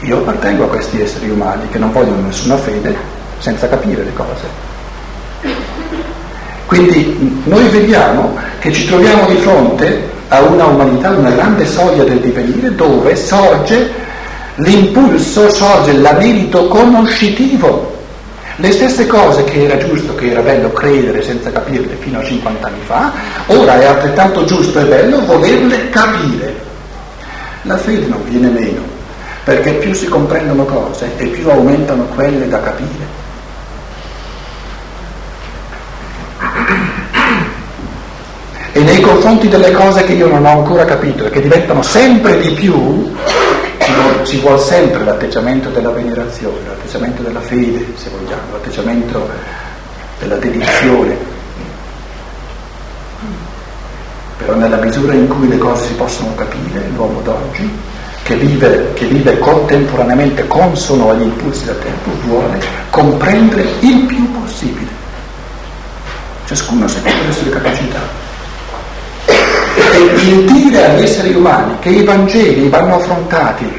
Io 0.00 0.18
appartengo 0.18 0.64
a 0.64 0.68
questi 0.68 1.00
esseri 1.00 1.30
umani 1.30 1.66
che 1.70 1.78
non 1.78 1.90
vogliono 1.90 2.20
nessuna 2.20 2.58
fede 2.58 2.94
senza 3.38 3.66
capire 3.66 4.04
le 4.04 4.12
cose. 4.12 4.44
Quindi 6.72 7.42
noi 7.44 7.68
vediamo 7.68 8.34
che 8.58 8.72
ci 8.72 8.86
troviamo 8.86 9.26
di 9.26 9.36
fronte 9.36 10.08
a 10.28 10.40
una 10.40 10.64
umanità, 10.64 11.10
una 11.10 11.28
grande 11.28 11.66
soglia 11.66 12.02
del 12.02 12.18
divenire 12.18 12.74
dove 12.74 13.14
sorge 13.14 13.90
l'impulso, 14.54 15.50
sorge 15.50 15.92
l'anelito 15.92 16.68
conoscitivo. 16.68 17.94
Le 18.56 18.72
stesse 18.72 19.06
cose 19.06 19.44
che 19.44 19.64
era 19.64 19.76
giusto, 19.76 20.14
che 20.14 20.30
era 20.30 20.40
bello 20.40 20.72
credere 20.72 21.20
senza 21.20 21.52
capirle 21.52 21.94
fino 21.96 22.20
a 22.20 22.24
50 22.24 22.66
anni 22.66 22.80
fa, 22.86 23.12
ora 23.48 23.78
è 23.78 23.84
altrettanto 23.84 24.46
giusto 24.46 24.78
e 24.78 24.84
bello 24.84 25.26
volerle 25.26 25.90
capire. 25.90 26.54
La 27.64 27.76
fede 27.76 28.06
non 28.06 28.24
viene 28.26 28.48
meno, 28.48 28.80
perché 29.44 29.72
più 29.72 29.92
si 29.92 30.06
comprendono 30.06 30.64
cose 30.64 31.10
e 31.18 31.26
più 31.26 31.50
aumentano 31.50 32.04
quelle 32.14 32.48
da 32.48 32.62
capire. 32.62 33.21
E 38.74 38.80
nei 38.80 39.00
confronti 39.02 39.48
delle 39.48 39.70
cose 39.70 40.02
che 40.04 40.12
io 40.12 40.28
non 40.28 40.46
ho 40.46 40.60
ancora 40.60 40.86
capito 40.86 41.26
e 41.26 41.30
che 41.30 41.42
diventano 41.42 41.82
sempre 41.82 42.38
di 42.40 42.52
più, 42.52 43.14
ci 43.78 43.92
vuole, 43.92 44.24
ci 44.24 44.40
vuole 44.40 44.58
sempre 44.58 45.04
l'atteggiamento 45.04 45.68
della 45.68 45.90
venerazione, 45.90 46.56
l'atteggiamento 46.66 47.22
della 47.22 47.40
fede, 47.40 47.84
se 47.96 48.08
vogliamo, 48.08 48.52
l'atteggiamento 48.52 49.28
della 50.18 50.36
dedizione. 50.36 51.16
Però 54.38 54.54
nella 54.54 54.78
misura 54.78 55.12
in 55.12 55.28
cui 55.28 55.48
le 55.48 55.58
cose 55.58 55.88
si 55.88 55.92
possono 55.92 56.34
capire, 56.34 56.88
l'uomo 56.94 57.20
d'oggi, 57.20 57.70
che 58.22 58.36
vive, 58.36 58.94
che 58.94 59.04
vive 59.04 59.38
contemporaneamente 59.38 60.46
consono 60.46 61.10
agli 61.10 61.22
impulsi 61.22 61.66
del 61.66 61.78
tempo, 61.78 62.10
vuole 62.26 62.58
comprendere 62.88 63.66
il 63.80 63.98
più 64.06 64.40
possibile, 64.40 64.90
ciascuno 66.46 66.88
secondo 66.88 67.26
le 67.26 67.32
sue 67.32 67.50
capacità 67.50 68.21
e 69.74 69.98
il 70.28 70.44
dire 70.44 70.84
agli 70.84 71.02
esseri 71.02 71.34
umani 71.34 71.78
che 71.80 71.90
i 71.90 72.04
Vangeli 72.04 72.68
vanno 72.68 72.96
affrontati 72.96 73.70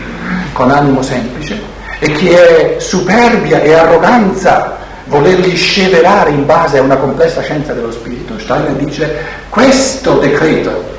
con 0.53 0.71
animo 0.71 1.01
semplice 1.01 1.61
e 1.99 2.11
che 2.11 2.75
è 2.75 2.79
superbia 2.79 3.61
e 3.61 3.73
arroganza 3.73 4.77
volerli 5.05 5.55
sceverare 5.55 6.31
in 6.31 6.45
base 6.45 6.77
a 6.77 6.81
una 6.81 6.97
complessa 6.97 7.41
scienza 7.41 7.73
dello 7.73 7.91
spirito, 7.91 8.37
Steiner 8.39 8.71
dice 8.73 9.15
questo 9.49 10.17
decreto 10.17 10.91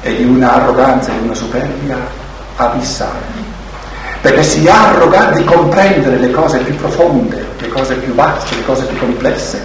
è 0.00 0.12
di 0.12 0.24
una 0.24 0.54
arroganza 0.54 1.10
e 1.10 1.18
di 1.18 1.24
una 1.24 1.34
superbia 1.34 1.96
abissale, 2.56 3.20
perché 4.20 4.42
si 4.42 4.66
arroga 4.68 5.30
di 5.34 5.44
comprendere 5.44 6.18
le 6.18 6.30
cose 6.30 6.58
più 6.58 6.74
profonde, 6.76 7.44
le 7.58 7.68
cose 7.68 7.94
più 7.94 8.12
vaste, 8.14 8.56
le 8.56 8.64
cose 8.64 8.84
più 8.84 8.98
complesse, 8.98 9.64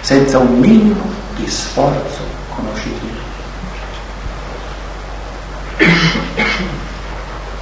senza 0.00 0.38
un 0.38 0.58
minimo 0.58 1.17
di 1.38 1.48
sforzo 1.48 2.20
conoscitivo. 2.54 3.26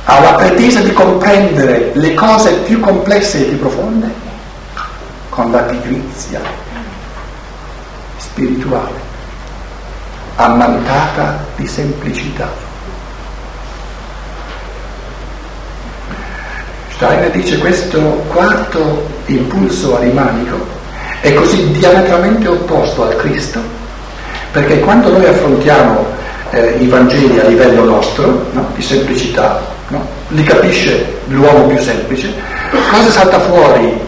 Ha 0.08 0.20
la 0.20 0.34
pretesa 0.34 0.82
di 0.82 0.92
comprendere 0.92 1.90
le 1.94 2.14
cose 2.14 2.52
più 2.58 2.78
complesse 2.78 3.40
e 3.40 3.48
più 3.48 3.58
profonde 3.58 4.08
con 5.30 5.50
la 5.50 5.62
pigrizia 5.62 6.40
spirituale, 8.16 9.00
ammantata 10.36 11.44
di 11.56 11.66
semplicità. 11.66 12.48
Steiner 16.90 17.30
dice 17.32 17.58
questo 17.58 17.98
quarto 18.28 19.08
impulso 19.26 19.96
arimanico 19.96 20.75
è 21.26 21.34
così 21.34 21.72
diametralmente 21.72 22.46
opposto 22.46 23.02
al 23.02 23.16
Cristo, 23.16 23.58
perché 24.52 24.78
quando 24.78 25.10
noi 25.10 25.26
affrontiamo 25.26 26.06
eh, 26.50 26.76
i 26.78 26.86
Vangeli 26.86 27.40
a 27.40 27.48
livello 27.48 27.82
nostro, 27.82 28.46
no, 28.52 28.68
di 28.76 28.82
semplicità, 28.82 29.60
no, 29.88 30.06
li 30.28 30.44
capisce 30.44 31.18
l'uomo 31.26 31.66
più 31.66 31.78
semplice, 31.78 32.32
cosa 32.92 33.10
salta 33.10 33.40
fuori 33.40 34.00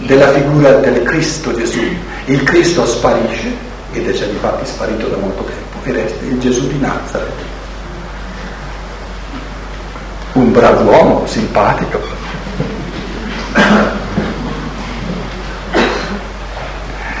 della 0.00 0.28
figura 0.32 0.72
del 0.74 1.02
Cristo 1.04 1.56
Gesù? 1.56 1.80
Il 2.26 2.42
Cristo 2.42 2.84
sparisce, 2.84 3.50
ed 3.92 4.06
è 4.06 4.12
già 4.12 4.26
di 4.26 4.36
fatti 4.38 4.66
sparito 4.66 5.06
da 5.06 5.16
molto 5.16 5.44
tempo, 5.44 5.78
e 5.84 5.92
resta 5.92 6.26
il 6.26 6.38
Gesù 6.40 6.68
di 6.68 6.78
Nazareth. 6.78 7.32
Un 10.34 10.52
bravo 10.52 10.90
uomo, 10.90 11.26
simpatico, 11.26 12.00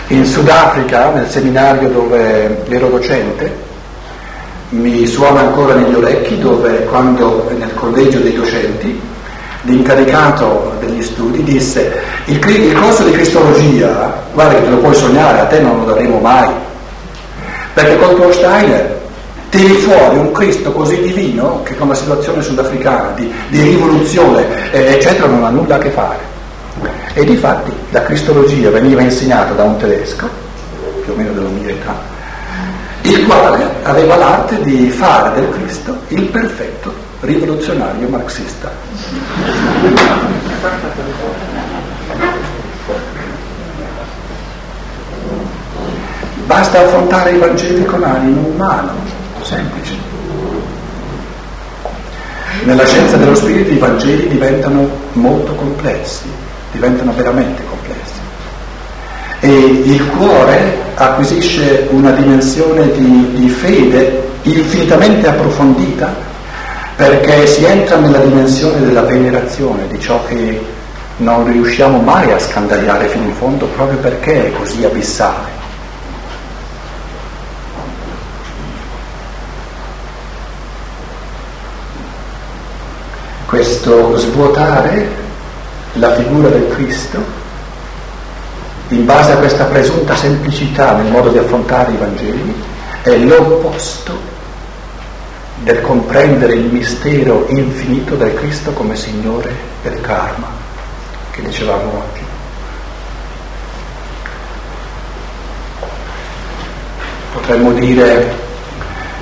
In 0.08 0.26
Sudafrica, 0.26 1.12
nel 1.12 1.30
seminario 1.30 1.88
dove 1.88 2.62
ero 2.68 2.88
docente, 2.88 3.50
mi 4.68 5.06
suona 5.06 5.40
ancora 5.40 5.74
negli 5.74 5.94
orecchi 5.94 6.38
dove 6.38 6.84
quando 6.84 7.50
nel 7.56 7.72
collegio 7.74 8.18
dei 8.18 8.34
docenti 8.34 9.00
l'incaricato 9.62 10.72
degli 10.80 11.02
studi 11.02 11.42
disse 11.42 12.02
il, 12.26 12.38
il 12.46 12.72
corso 12.74 13.04
di 13.04 13.12
cristologia, 13.12 14.22
guarda 14.34 14.56
che 14.56 14.64
te 14.64 14.70
lo 14.70 14.76
puoi 14.76 14.94
sognare, 14.94 15.40
a 15.40 15.44
te 15.46 15.60
non 15.60 15.78
lo 15.78 15.84
daremo 15.86 16.18
mai, 16.18 16.50
perché 17.72 17.96
col 17.96 18.14
tuo 18.14 18.30
Steiner 18.30 19.00
tiri 19.48 19.74
fuori 19.76 20.18
un 20.18 20.32
Cristo 20.32 20.70
così 20.72 21.00
divino 21.00 21.62
che 21.62 21.76
con 21.76 21.88
la 21.88 21.94
situazione 21.94 22.42
sudafricana 22.42 23.12
di, 23.14 23.32
di 23.48 23.62
rivoluzione 23.62 24.70
eccetera 24.70 25.28
non 25.28 25.44
ha 25.44 25.48
nulla 25.48 25.76
a 25.76 25.78
che 25.78 25.90
fare. 25.90 26.33
E 27.14 27.24
di 27.24 27.36
fatti 27.36 27.72
la 27.90 28.02
cristologia 28.02 28.70
veniva 28.70 29.00
insegnata 29.00 29.52
da 29.52 29.62
un 29.62 29.76
tedesco, 29.76 30.28
più 31.04 31.12
o 31.12 31.16
meno 31.16 31.32
della 31.32 31.48
mia 31.48 31.70
età, 31.70 31.94
il 33.02 33.26
quale 33.26 33.68
aveva 33.82 34.16
l'arte 34.16 34.62
di 34.62 34.88
fare 34.90 35.40
del 35.40 35.50
Cristo 35.50 35.96
il 36.08 36.22
perfetto 36.24 36.92
rivoluzionario 37.20 38.08
marxista. 38.08 38.70
Basta 46.46 46.78
affrontare 46.78 47.32
i 47.32 47.38
Vangeli 47.38 47.84
con 47.84 48.02
animo 48.02 48.48
umano, 48.48 48.92
semplice. 49.42 49.94
Nella 52.64 52.86
scienza 52.86 53.16
dello 53.16 53.34
spirito 53.34 53.72
i 53.72 53.78
Vangeli 53.78 54.28
diventano 54.28 54.88
molto 55.12 55.54
complessi, 55.54 56.24
diventano 56.74 57.12
veramente 57.12 57.62
complessi. 57.64 58.20
E 59.40 59.48
il 59.48 60.08
cuore 60.10 60.76
acquisisce 60.94 61.86
una 61.90 62.10
dimensione 62.10 62.90
di, 62.92 63.32
di 63.34 63.48
fede 63.48 64.22
infinitamente 64.42 65.28
approfondita 65.28 66.32
perché 66.96 67.46
si 67.46 67.64
entra 67.64 67.96
nella 67.96 68.18
dimensione 68.18 68.80
della 68.80 69.02
venerazione, 69.02 69.86
di 69.88 69.98
ciò 70.00 70.24
che 70.26 70.60
non 71.18 71.50
riusciamo 71.50 71.98
mai 72.00 72.32
a 72.32 72.38
scandagliare 72.38 73.06
fino 73.06 73.24
in 73.24 73.34
fondo 73.34 73.66
proprio 73.66 73.98
perché 73.98 74.46
è 74.46 74.52
così 74.52 74.84
abissale. 74.84 75.54
questo 83.54 84.16
svuotare 84.16 85.23
la 85.94 86.14
figura 86.14 86.48
del 86.48 86.68
Cristo 86.68 87.42
in 88.88 89.04
base 89.04 89.32
a 89.32 89.36
questa 89.36 89.64
presunta 89.64 90.14
semplicità 90.14 90.92
nel 90.94 91.10
modo 91.10 91.30
di 91.30 91.38
affrontare 91.38 91.92
i 91.92 91.96
Vangeli 91.96 92.62
è 93.02 93.16
l'opposto 93.16 94.32
del 95.62 95.80
comprendere 95.80 96.54
il 96.54 96.66
mistero 96.66 97.46
infinito 97.48 98.16
del 98.16 98.34
Cristo 98.34 98.72
come 98.72 98.96
Signore 98.96 99.52
del 99.82 100.00
karma 100.00 100.48
che 101.30 101.42
dicevamo 101.42 102.02
oggi. 102.04 102.22
Potremmo 107.32 107.72
dire 107.72 108.32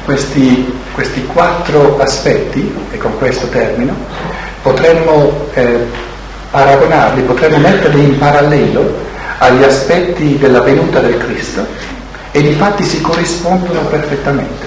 questi 0.05 0.81
questi 0.93 1.25
quattro 1.27 1.99
aspetti, 1.99 2.73
e 2.91 2.99
con 2.99 3.17
questo 3.19 3.49
termino, 3.49 3.95
potremmo 4.63 5.49
eh, 5.55 5.87
paragonarli, 6.53 7.23
potremmo 7.23 7.59
metterli 7.59 8.05
in 8.05 8.19
parallelo 8.19 9.11
agli 9.39 9.65
aspetti 9.65 10.39
della 10.39 10.61
venuta 10.61 11.01
del 11.01 11.19
Cristo 11.19 11.67
e 12.31 12.41
di 12.41 12.53
fatti 12.53 12.85
si 12.85 13.01
corrispondono 13.01 13.81
perfettamente. 13.87 14.67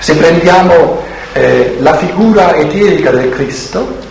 Se 0.00 0.14
prendiamo 0.16 1.02
eh, 1.32 1.78
la 1.80 1.96
figura 1.96 2.54
eterica 2.56 3.10
del 3.10 3.30
Cristo, 3.30 4.02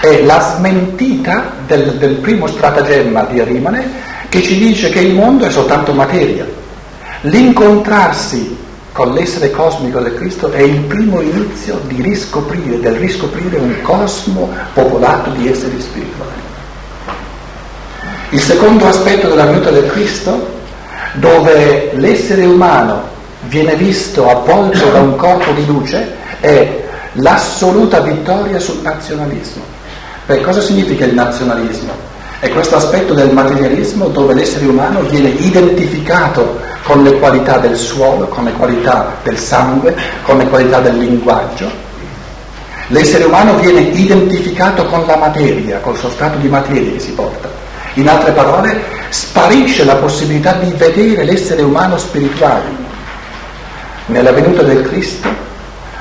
è 0.00 0.22
la 0.22 0.54
smentita 0.56 1.52
del, 1.66 1.94
del 1.94 2.16
primo 2.16 2.46
stratagemma 2.46 3.22
di 3.22 3.40
Arimane 3.40 4.12
che 4.28 4.42
ci 4.42 4.58
dice 4.58 4.90
che 4.90 5.00
il 5.00 5.14
mondo 5.14 5.46
è 5.46 5.50
soltanto 5.50 5.94
materia 5.94 6.44
L'incontrarsi 7.24 8.63
con 8.94 9.12
l'essere 9.12 9.50
cosmico 9.50 9.98
del 9.98 10.14
Cristo 10.14 10.52
è 10.52 10.60
il 10.60 10.78
primo 10.82 11.20
inizio 11.20 11.80
di 11.88 12.00
riscoprire, 12.00 12.78
del 12.78 12.94
riscoprire 12.94 13.56
un 13.58 13.82
cosmo 13.82 14.52
popolato 14.72 15.30
di 15.30 15.50
esseri 15.50 15.80
spirituali. 15.80 16.30
Il 18.30 18.40
secondo 18.40 18.86
aspetto 18.86 19.26
della 19.26 19.46
venuta 19.46 19.70
del 19.70 19.88
Cristo, 19.88 20.46
dove 21.14 21.90
l'essere 21.94 22.44
umano 22.44 23.02
viene 23.48 23.74
visto 23.74 24.30
avvolto 24.30 24.88
da 24.88 25.00
un 25.00 25.16
corpo 25.16 25.50
di 25.50 25.66
luce, 25.66 26.14
è 26.38 26.84
l'assoluta 27.14 27.98
vittoria 27.98 28.60
sul 28.60 28.78
nazionalismo. 28.80 29.62
Beh, 30.26 30.40
cosa 30.40 30.60
significa 30.60 31.04
il 31.04 31.14
nazionalismo? 31.14 31.90
È 32.38 32.48
questo 32.48 32.76
aspetto 32.76 33.12
del 33.12 33.32
materialismo 33.32 34.06
dove 34.06 34.34
l'essere 34.34 34.66
umano 34.66 35.00
viene 35.00 35.30
identificato 35.30 36.73
con 36.84 37.02
le 37.02 37.18
qualità 37.18 37.58
del 37.58 37.76
suolo, 37.76 38.28
con 38.28 38.44
le 38.44 38.52
qualità 38.52 39.16
del 39.22 39.38
sangue, 39.38 39.96
con 40.22 40.36
le 40.36 40.46
qualità 40.48 40.80
del 40.80 40.98
linguaggio. 40.98 41.68
L'essere 42.88 43.24
umano 43.24 43.56
viene 43.56 43.80
identificato 43.80 44.84
con 44.84 45.04
la 45.06 45.16
materia, 45.16 45.78
col 45.80 45.96
suo 45.96 46.10
stato 46.10 46.36
di 46.38 46.48
materia 46.48 46.92
che 46.92 47.00
si 47.00 47.12
porta. 47.12 47.48
In 47.94 48.08
altre 48.08 48.32
parole, 48.32 48.82
sparisce 49.08 49.84
la 49.84 49.96
possibilità 49.96 50.52
di 50.54 50.72
vedere 50.72 51.24
l'essere 51.24 51.62
umano 51.62 51.96
spirituale. 51.96 52.82
Nella 54.06 54.32
venuta 54.32 54.62
del 54.62 54.82
Cristo, 54.82 55.28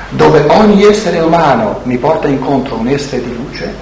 dove 0.09 0.43
ogni 0.47 0.83
essere 0.83 1.19
umano 1.19 1.79
mi 1.83 1.97
porta 1.97 2.27
incontro 2.27 2.75
un 2.75 2.89
essere 2.89 3.23
di 3.23 3.33
luce, 3.33 3.73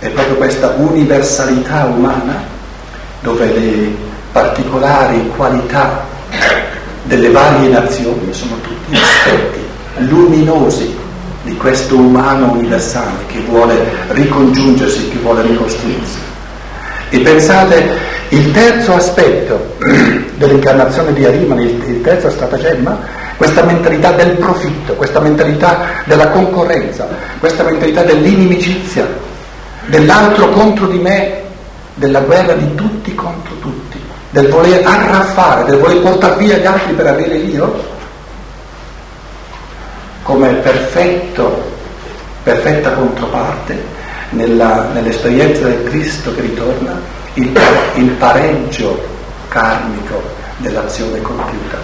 è 0.00 0.08
proprio 0.08 0.34
questa 0.34 0.74
universalità 0.76 1.84
umana 1.84 2.42
dove 3.20 3.46
le 3.46 4.05
particolari 4.36 5.32
qualità 5.34 6.04
delle 7.04 7.30
varie 7.30 7.70
nazioni 7.70 8.34
sono 8.34 8.56
tutti 8.60 8.94
aspetti 8.94 9.60
luminosi 10.00 10.94
di 11.44 11.56
questo 11.56 11.96
umano 11.96 12.52
universale 12.52 13.24
che 13.28 13.40
vuole 13.48 13.74
ricongiungersi, 14.08 15.08
che 15.08 15.16
vuole 15.22 15.40
ricostruirsi. 15.40 16.18
E 17.08 17.20
pensate, 17.20 17.98
il 18.28 18.52
terzo 18.52 18.94
aspetto 18.96 19.76
dell'incarnazione 20.36 21.14
di 21.14 21.24
Arimani, 21.24 21.64
il 21.86 22.02
terzo 22.02 22.28
stratagemma, 22.28 22.98
questa 23.38 23.62
mentalità 23.62 24.10
del 24.12 24.32
profitto, 24.32 24.92
questa 24.96 25.20
mentalità 25.20 26.02
della 26.04 26.28
concorrenza, 26.28 27.08
questa 27.38 27.62
mentalità 27.62 28.02
dell'inimicizia, 28.02 29.08
dell'altro 29.86 30.50
contro 30.50 30.88
di 30.88 30.98
me, 30.98 31.42
della 31.94 32.20
guerra 32.20 32.52
di 32.52 32.74
tutti 32.74 33.14
contro 33.14 33.54
tutti 33.60 33.85
del 34.36 34.50
voler 34.50 34.84
arraffare, 34.84 35.64
del 35.64 35.78
voler 35.78 36.02
portare 36.02 36.36
via 36.36 36.58
gli 36.58 36.66
altri 36.66 36.92
per 36.92 37.06
avere 37.06 37.36
io, 37.36 37.84
come 40.24 40.48
perfetto, 40.56 41.72
perfetta 42.42 42.90
controparte 42.90 43.82
nella, 44.30 44.88
nell'esperienza 44.92 45.64
del 45.64 45.84
Cristo 45.84 46.34
che 46.34 46.42
ritorna, 46.42 47.00
il, 47.32 47.50
il 47.94 48.10
pareggio 48.10 49.02
karmico 49.48 50.22
dell'azione 50.58 51.22
compiuta. 51.22 51.78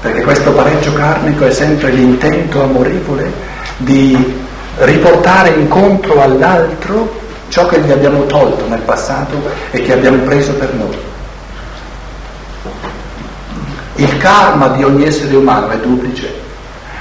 Perché 0.00 0.22
questo 0.22 0.52
pareggio 0.52 0.94
karmico 0.94 1.44
è 1.44 1.50
sempre 1.50 1.90
l'intento 1.90 2.62
amorevole 2.62 3.30
di 3.76 4.40
riportare 4.78 5.50
incontro 5.50 6.22
all'altro 6.22 7.26
ciò 7.48 7.66
che 7.66 7.78
gli 7.80 7.90
abbiamo 7.90 8.24
tolto 8.24 8.66
nel 8.68 8.80
passato 8.80 9.36
e 9.70 9.82
che 9.82 9.92
abbiamo 9.92 10.22
preso 10.22 10.54
per 10.54 10.72
noi. 10.72 11.16
Il 13.98 14.16
karma 14.18 14.68
di 14.68 14.84
ogni 14.84 15.04
essere 15.04 15.34
umano 15.34 15.70
è 15.70 15.76
duplice. 15.78 16.32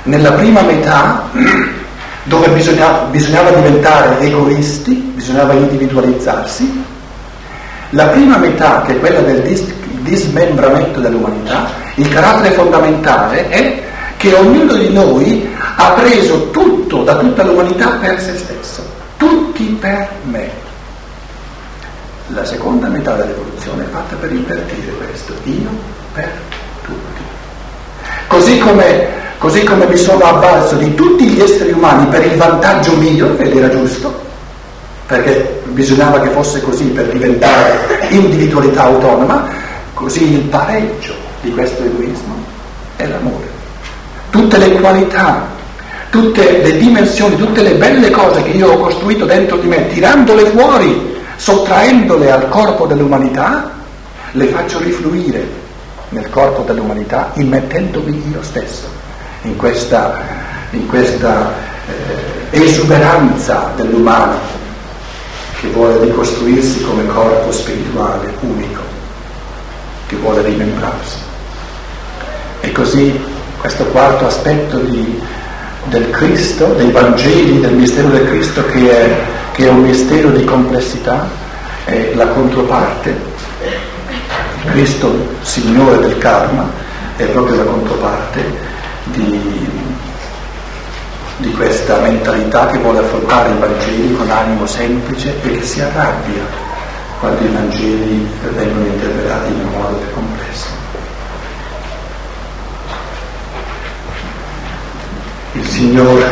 Nella 0.04 0.32
prima 0.32 0.62
metà, 0.62 1.30
dove 2.24 2.48
bisognava, 2.50 3.04
bisognava 3.12 3.52
diventare 3.52 4.20
egoisti, 4.20 4.94
bisognava 5.14 5.54
individualizzarsi, 5.54 6.86
la 7.92 8.08
prima 8.08 8.38
metà, 8.38 8.82
che 8.82 8.94
è 8.94 9.00
quella 9.00 9.20
del 9.20 9.44
dis- 9.44 9.72
dismembramento 10.02 11.00
dell'umanità, 11.00 11.70
il 11.96 12.10
carattere 12.10 12.56
fondamentale 12.56 13.48
è 13.50 13.84
che 14.18 14.34
ognuno 14.34 14.74
di 14.74 14.92
noi 14.92 15.48
ha 15.76 15.92
preso 15.92 16.50
tutto 16.50 17.04
da 17.04 17.18
tutta 17.18 17.44
l'umanità 17.44 17.92
per 17.92 18.20
se 18.20 18.36
stesso, 18.38 18.84
tutti 19.18 19.66
per 19.80 20.10
me. 20.24 20.50
La 22.30 22.44
seconda 22.44 22.88
metà 22.88 23.14
dell'evoluzione 23.14 23.84
è 23.84 23.88
fatta 23.88 24.16
per 24.16 24.32
invertire 24.32 24.92
questo, 24.94 25.34
io 25.44 25.70
per 26.12 26.26
tutti. 26.50 26.57
Così 28.28 28.58
come, 28.60 29.08
così 29.38 29.64
come 29.64 29.86
mi 29.88 29.96
sono 29.96 30.24
avvalso 30.24 30.76
di 30.76 30.94
tutti 30.96 31.26
gli 31.26 31.42
esseri 31.42 31.72
umani 31.72 32.06
per 32.08 32.26
il 32.26 32.36
vantaggio 32.36 32.96
mio, 32.98 33.38
ed 33.38 33.56
era 33.56 33.70
giusto, 33.70 34.14
perché 35.06 35.62
bisognava 35.66 36.20
che 36.20 36.30
fosse 36.30 36.62
così 36.62 36.86
per 36.86 37.06
diventare 37.06 38.08
individualità 38.10 38.84
autonoma, 38.84 39.48
così 39.94 40.34
il 40.34 40.42
pareggio 40.42 41.14
di 41.42 41.52
questo 41.52 41.84
egoismo 41.84 42.36
è 42.98 43.08
l'amore. 43.08 43.48
Tutte 44.30 44.58
le 44.58 44.72
qualità, 44.74 45.48
tutte 46.10 46.62
le 46.62 46.78
dimensioni, 46.78 47.38
tutte 47.38 47.62
le 47.62 47.76
belle 47.76 48.12
cose 48.12 48.44
che 48.44 48.50
io 48.50 48.72
ho 48.72 48.78
costruito 48.78 49.26
dentro 49.26 49.58
di 49.58 49.68
me, 49.68 49.88
tirandole 49.88 50.46
fuori, 50.48 51.16
sottraendole 51.38 52.30
al 52.30 52.50
corpo 52.50 52.86
dell'umanità, 52.86 53.72
le 54.32 54.46
faccio 54.48 54.80
rifluire 54.80 55.66
nel 56.18 56.30
corpo 56.30 56.64
dell'umanità, 56.64 57.32
immettendomi 57.36 58.32
io 58.32 58.42
stesso 58.42 58.88
in 59.44 59.56
questa, 59.56 60.20
in 60.72 60.88
questa 60.88 61.54
eh, 62.52 62.58
esuberanza 62.60 63.72
dell'umano 63.76 64.56
che 65.60 65.68
vuole 65.70 66.00
ricostruirsi 66.00 66.82
come 66.82 67.06
corpo 67.08 67.52
spirituale 67.52 68.34
unico, 68.42 68.82
che 70.08 70.16
vuole 70.18 70.42
rimembrarsi. 70.42 71.18
E 72.62 72.72
così 72.72 73.20
questo 73.60 73.86
quarto 73.86 74.26
aspetto 74.26 74.78
di, 74.80 75.20
del 75.86 76.10
Cristo, 76.10 76.74
dei 76.74 76.92
Vangeli, 76.92 77.60
del 77.60 77.74
mistero 77.74 78.10
del 78.10 78.28
Cristo 78.28 78.66
che 78.66 78.90
è, 78.90 79.16
che 79.54 79.66
è 79.66 79.70
un 79.70 79.82
mistero 79.82 80.30
di 80.30 80.44
complessità, 80.44 81.28
è 81.86 82.12
la 82.14 82.28
controparte. 82.28 83.27
Cristo, 84.72 85.14
Signore 85.42 86.00
del 86.00 86.18
karma, 86.18 86.70
è 87.16 87.24
proprio 87.26 87.56
la 87.56 87.64
controparte 87.64 88.44
di, 89.06 89.68
di 91.38 91.52
questa 91.54 91.98
mentalità 92.00 92.68
che 92.68 92.78
vuole 92.78 93.00
affrontare 93.00 93.52
i 93.52 93.58
Vangeli 93.58 94.16
con 94.16 94.30
animo 94.30 94.66
semplice 94.66 95.36
e 95.44 95.58
che 95.58 95.64
si 95.64 95.82
arrabbia 95.82 96.66
quando 97.20 97.44
i 97.44 97.52
Vangeli 97.52 98.28
vengono 98.56 98.86
interpretati 98.86 99.52
in 99.52 99.60
un 99.60 99.82
modo 99.82 99.96
più 99.96 100.14
complesso. 100.14 100.68
Il 105.54 105.68
signor 105.68 106.24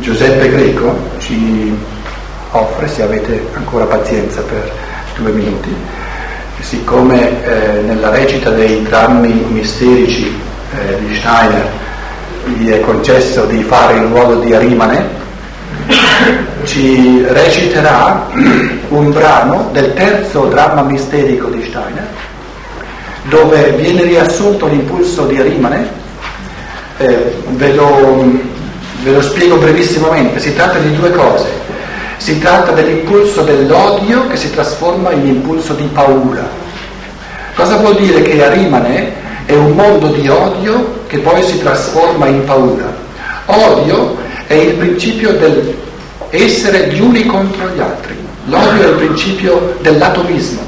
Giuseppe 0.00 0.48
Greco 0.48 0.96
ci 1.18 1.76
offre, 2.52 2.88
se 2.88 3.02
avete 3.02 3.46
ancora 3.52 3.84
pazienza 3.84 4.40
per 4.42 4.72
due 5.16 5.30
minuti, 5.32 5.74
siccome 6.62 7.44
eh, 7.44 7.80
nella 7.82 8.10
recita 8.10 8.50
dei 8.50 8.82
drammi 8.82 9.44
misterici 9.48 10.40
eh, 10.74 10.98
di 11.04 11.14
Steiner 11.16 11.80
gli 12.44 12.70
è 12.70 12.80
concesso 12.80 13.44
di 13.44 13.62
fare 13.62 13.98
il 13.98 14.04
ruolo 14.04 14.40
di 14.40 14.52
Arimane, 14.54 15.20
ci 16.64 17.24
reciterà 17.28 18.26
un 18.88 19.12
brano 19.12 19.68
del 19.72 19.94
terzo 19.94 20.46
dramma 20.46 20.82
misterico 20.82 21.48
di 21.48 21.62
Steiner, 21.62 22.08
dove 23.24 23.70
viene 23.72 24.02
riassunto 24.02 24.66
l'impulso 24.66 25.26
di 25.26 25.38
Arimane. 25.38 26.00
Eh, 26.98 27.36
ve, 27.50 27.72
lo, 27.74 28.24
ve 29.02 29.10
lo 29.10 29.22
spiego 29.22 29.56
brevissimamente, 29.56 30.38
si 30.40 30.54
tratta 30.54 30.78
di 30.78 30.94
due 30.94 31.10
cose. 31.10 31.61
Si 32.22 32.38
tratta 32.38 32.70
dell'impulso 32.70 33.42
dell'odio 33.42 34.28
che 34.28 34.36
si 34.36 34.48
trasforma 34.52 35.10
in 35.10 35.26
impulso 35.26 35.72
di 35.72 35.88
paura. 35.92 36.48
Cosa 37.56 37.78
vuol 37.78 37.96
dire 37.96 38.22
che 38.22 38.40
Arimane 38.44 39.12
è 39.44 39.54
un 39.54 39.72
mondo 39.72 40.06
di 40.06 40.28
odio 40.28 41.00
che 41.08 41.18
poi 41.18 41.42
si 41.42 41.58
trasforma 41.58 42.28
in 42.28 42.44
paura? 42.44 42.94
Odio 43.46 44.18
è 44.46 44.54
il 44.54 44.74
principio 44.74 45.32
dell'essere 45.32 46.90
gli 46.90 47.00
uni 47.00 47.26
contro 47.26 47.66
gli 47.74 47.80
altri. 47.80 48.16
L'odio 48.44 48.84
è 48.84 48.88
il 48.90 48.94
principio 48.94 49.74
dell'atomismo. 49.80 50.60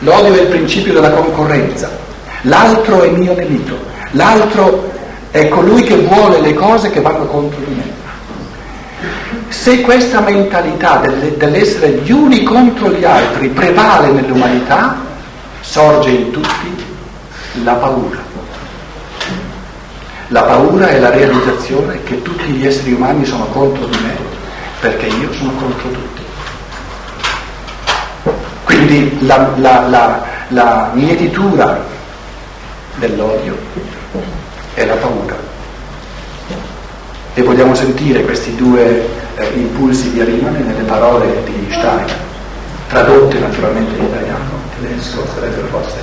L'odio 0.00 0.34
è 0.34 0.40
il 0.42 0.48
principio 0.48 0.92
della 0.92 1.10
concorrenza. 1.12 1.88
L'altro 2.42 3.02
è 3.02 3.08
mio 3.08 3.34
nemico. 3.34 3.76
L'altro 4.10 4.92
è 5.30 5.48
colui 5.48 5.84
che 5.84 5.96
vuole 5.96 6.38
le 6.42 6.52
cose 6.52 6.90
che 6.90 7.00
vanno 7.00 7.24
contro 7.24 7.60
di 7.64 7.74
me. 7.76 8.01
Se 9.48 9.80
questa 9.82 10.20
mentalità 10.20 11.02
dell'essere 11.36 11.90
gli 11.98 12.10
uni 12.10 12.42
contro 12.42 12.90
gli 12.90 13.04
altri 13.04 13.48
prevale 13.48 14.10
nell'umanità, 14.10 14.96
sorge 15.60 16.10
in 16.10 16.30
tutti 16.30 16.84
la 17.62 17.74
paura. 17.74 18.18
La 20.28 20.42
paura 20.42 20.88
è 20.88 20.98
la 20.98 21.10
realizzazione 21.10 22.02
che 22.04 22.22
tutti 22.22 22.44
gli 22.44 22.66
esseri 22.66 22.92
umani 22.92 23.24
sono 23.24 23.44
contro 23.46 23.84
di 23.86 23.98
me, 23.98 24.16
perché 24.80 25.06
io 25.06 25.32
sono 25.32 25.52
contro 25.52 25.90
tutti. 25.90 26.22
Quindi 28.64 29.18
la, 29.26 29.50
la, 29.56 29.86
la, 29.88 30.24
la 30.48 30.90
mietitura 30.94 31.84
dell'odio 32.96 33.56
è 34.74 34.86
la 34.86 34.94
paura. 34.94 35.36
E 37.34 37.42
vogliamo 37.42 37.74
sentire 37.74 38.22
questi 38.22 38.54
due 38.56 39.20
eh, 39.42 39.58
impulsi 39.58 40.12
di 40.12 40.20
Arimane 40.20 40.60
nelle 40.60 40.84
parole 40.84 41.42
di 41.44 41.66
Stein, 41.70 42.06
tradotte 42.88 43.38
naturalmente 43.38 43.96
in 43.96 44.04
italiano, 44.04 44.50
tedesco, 44.78 45.26
sarebbero 45.34 45.66
forse 45.68 45.96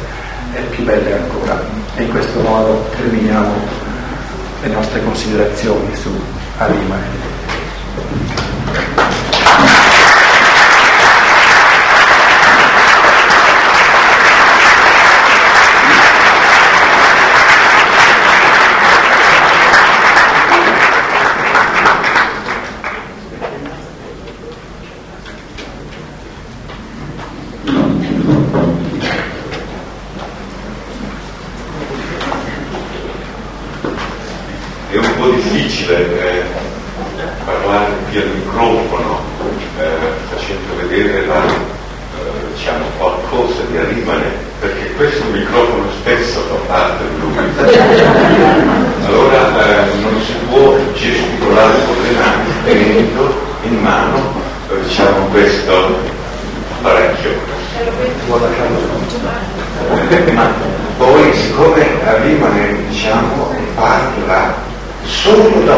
eh, 0.53 0.61
più 0.61 0.83
belle 0.83 1.13
ancora. 1.13 1.61
E 1.95 2.03
in 2.03 2.09
questo 2.09 2.39
modo 2.41 2.85
terminiamo 2.95 3.53
le 4.61 4.67
nostre 4.69 5.03
considerazioni 5.03 5.95
su 5.95 6.09
Arimane. 6.57 7.07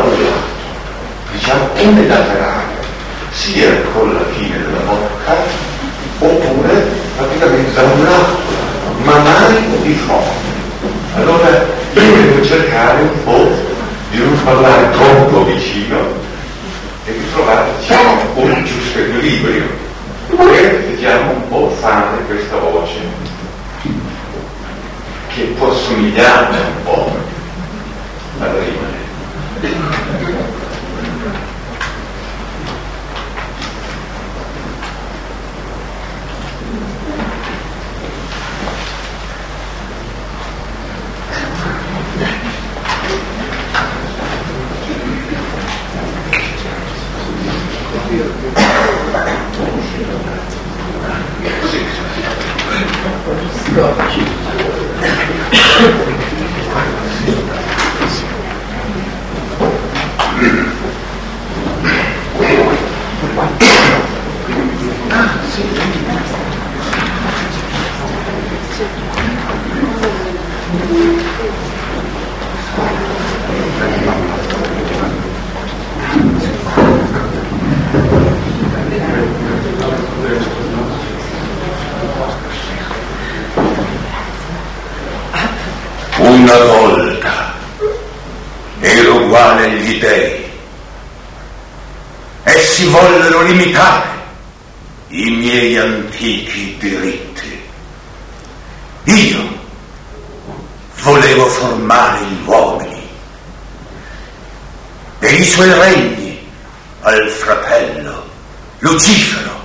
storia, 0.02 0.32
diciamo, 1.32 1.70
unilaterale, 1.80 2.74
sia 3.32 3.82
con 3.94 4.14
la 4.14 4.24
fine 4.36 4.58
della 4.58 4.80
bocca, 4.80 5.36
oppure 6.20 6.88
praticamente 7.18 7.74
da 7.74 7.84
un 7.84 8.04
lato, 8.04 8.38
ma 9.04 9.18
mai 9.20 9.82
di 9.84 9.94
fronte. 9.94 10.50
Allora 11.16 11.50
io 11.94 12.02
devo 12.02 12.44
cercare 12.44 13.02
un 13.02 13.24
po' 13.24 13.52
di 14.10 14.18
non 14.18 14.44
parlare 14.44 14.90
troppo 14.92 15.46
vicino 15.46 15.98
e 17.06 17.12
di 17.12 17.32
trovare, 17.34 17.70
diciamo, 17.80 18.18
certo. 18.18 18.40
un 18.40 18.66
giusto 18.66 19.00
equilibrio. 19.00 19.90
E 20.30 20.36
poi 20.36 20.62
vediamo 20.90 21.32
un 21.32 21.48
po' 21.48 21.76
fare 21.80 22.18
questa 22.26 22.58
voce 22.58 23.30
che 25.34 25.44
può 25.58 25.74
somigliare 25.74 26.58
un 26.58 26.84
po' 26.84 27.12
alla 28.40 28.52
prima. 28.52 28.91
dei. 90.02 90.50
Essi 92.44 92.86
vollero 92.88 93.44
limitare 93.44 94.10
i 95.10 95.30
miei 95.30 95.78
antichi 95.78 96.76
diritti. 96.80 97.62
Io 99.04 99.60
volevo 101.02 101.46
formare 101.48 102.26
gli 102.26 102.48
uomini 102.48 103.10
e 105.20 105.34
i 105.36 105.46
suoi 105.46 105.72
regni 105.72 106.50
al 107.02 107.30
fratello 107.30 108.30
Lucifero, 108.80 109.60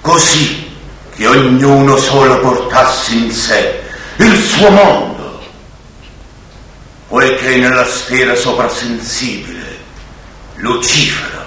così 0.00 0.70
che 1.16 1.26
ognuno 1.26 1.96
solo 1.96 2.38
portasse 2.38 3.14
in 3.14 3.32
sé 3.32 3.82
il 4.18 4.40
suo 4.40 4.70
mondo 4.70 5.15
poiché 7.08 7.56
nella 7.56 7.86
sfera 7.86 8.34
soprasensibile 8.34 9.78
Lucifero 10.56 11.44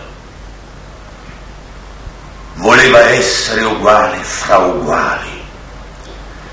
voleva 2.55 3.09
essere 3.09 3.63
uguale 3.63 4.17
fra 4.17 4.57
uguali 4.57 5.43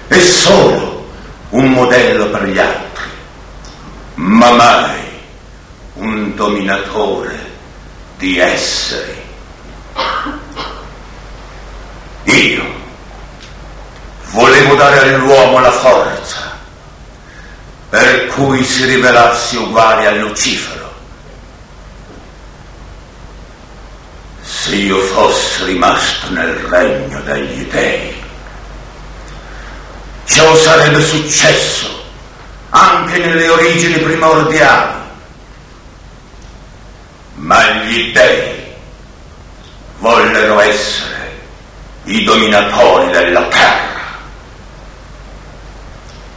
e 0.08 0.20
solo 0.20 1.08
un 1.50 1.70
modello 1.72 2.26
per 2.28 2.44
gli 2.44 2.58
altri, 2.58 3.04
ma 4.14 4.50
mai 4.52 5.00
un 5.94 6.34
dominatore 6.34 7.54
di 8.16 8.38
esseri. 8.38 9.24
Io 12.24 12.64
volevo 14.30 14.74
dare 14.74 15.14
all'uomo 15.14 15.60
la 15.60 15.70
forza 15.70 16.45
per 17.96 18.26
cui 18.26 18.62
si 18.62 18.84
rivelasse 18.84 19.56
uguale 19.56 20.06
a 20.06 20.10
Lucifero. 20.10 20.92
Se 24.42 24.74
io 24.74 25.00
fossi 25.00 25.64
rimasto 25.64 26.30
nel 26.30 26.52
regno 26.68 27.22
degli 27.22 27.66
dei, 27.70 28.14
ciò 30.26 30.54
sarebbe 30.56 31.02
successo 31.02 32.04
anche 32.68 33.16
nelle 33.16 33.48
origini 33.48 33.98
primordiali. 34.00 34.92
Ma 37.36 37.70
gli 37.82 38.12
dei 38.12 38.74
vollero 40.00 40.60
essere 40.60 41.40
i 42.04 42.24
dominatori 42.24 43.10
della 43.10 43.44
terra 43.44 43.95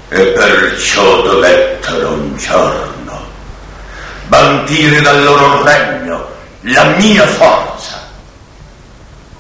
e 0.10 0.26
perciò 0.28 1.22
dovettero 1.22 2.10
un 2.10 2.36
giorno 2.36 2.90
bandire 4.28 5.02
dal 5.02 5.24
loro 5.24 5.64
regno 5.64 6.28
la 6.62 6.84
mia 6.98 7.26
forza, 7.26 8.08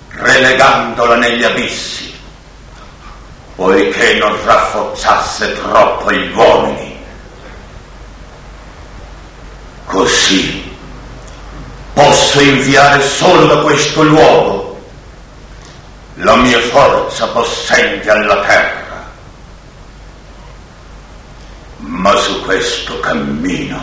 relegandola 0.09 1.15
negli 1.15 1.43
abissi, 1.43 2.13
poiché 3.55 4.13
non 4.15 4.35
raffozzasse 4.45 5.53
troppo 5.53 6.11
gli 6.11 6.31
uomini. 6.33 6.97
Così 9.85 10.77
posso 11.93 12.39
inviare 12.41 13.01
solo 13.01 13.47
da 13.47 13.61
questo 13.61 14.03
luogo 14.03 14.79
la 16.15 16.35
mia 16.35 16.59
forza 16.59 17.27
possente 17.27 18.09
alla 18.09 18.39
terra. 18.41 18.78
Ma 21.89 22.15
su 22.15 22.41
questo 22.41 22.99
cammino 22.99 23.81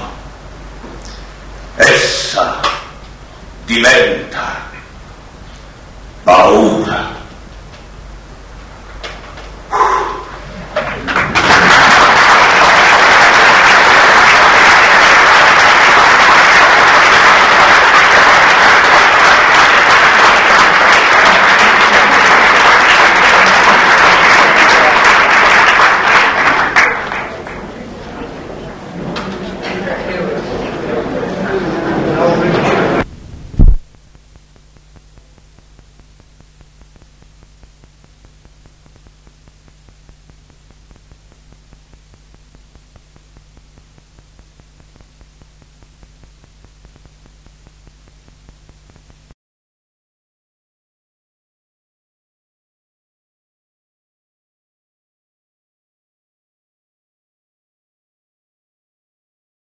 essa 1.75 2.61
diventa 3.65 4.71
paura. 6.23 7.16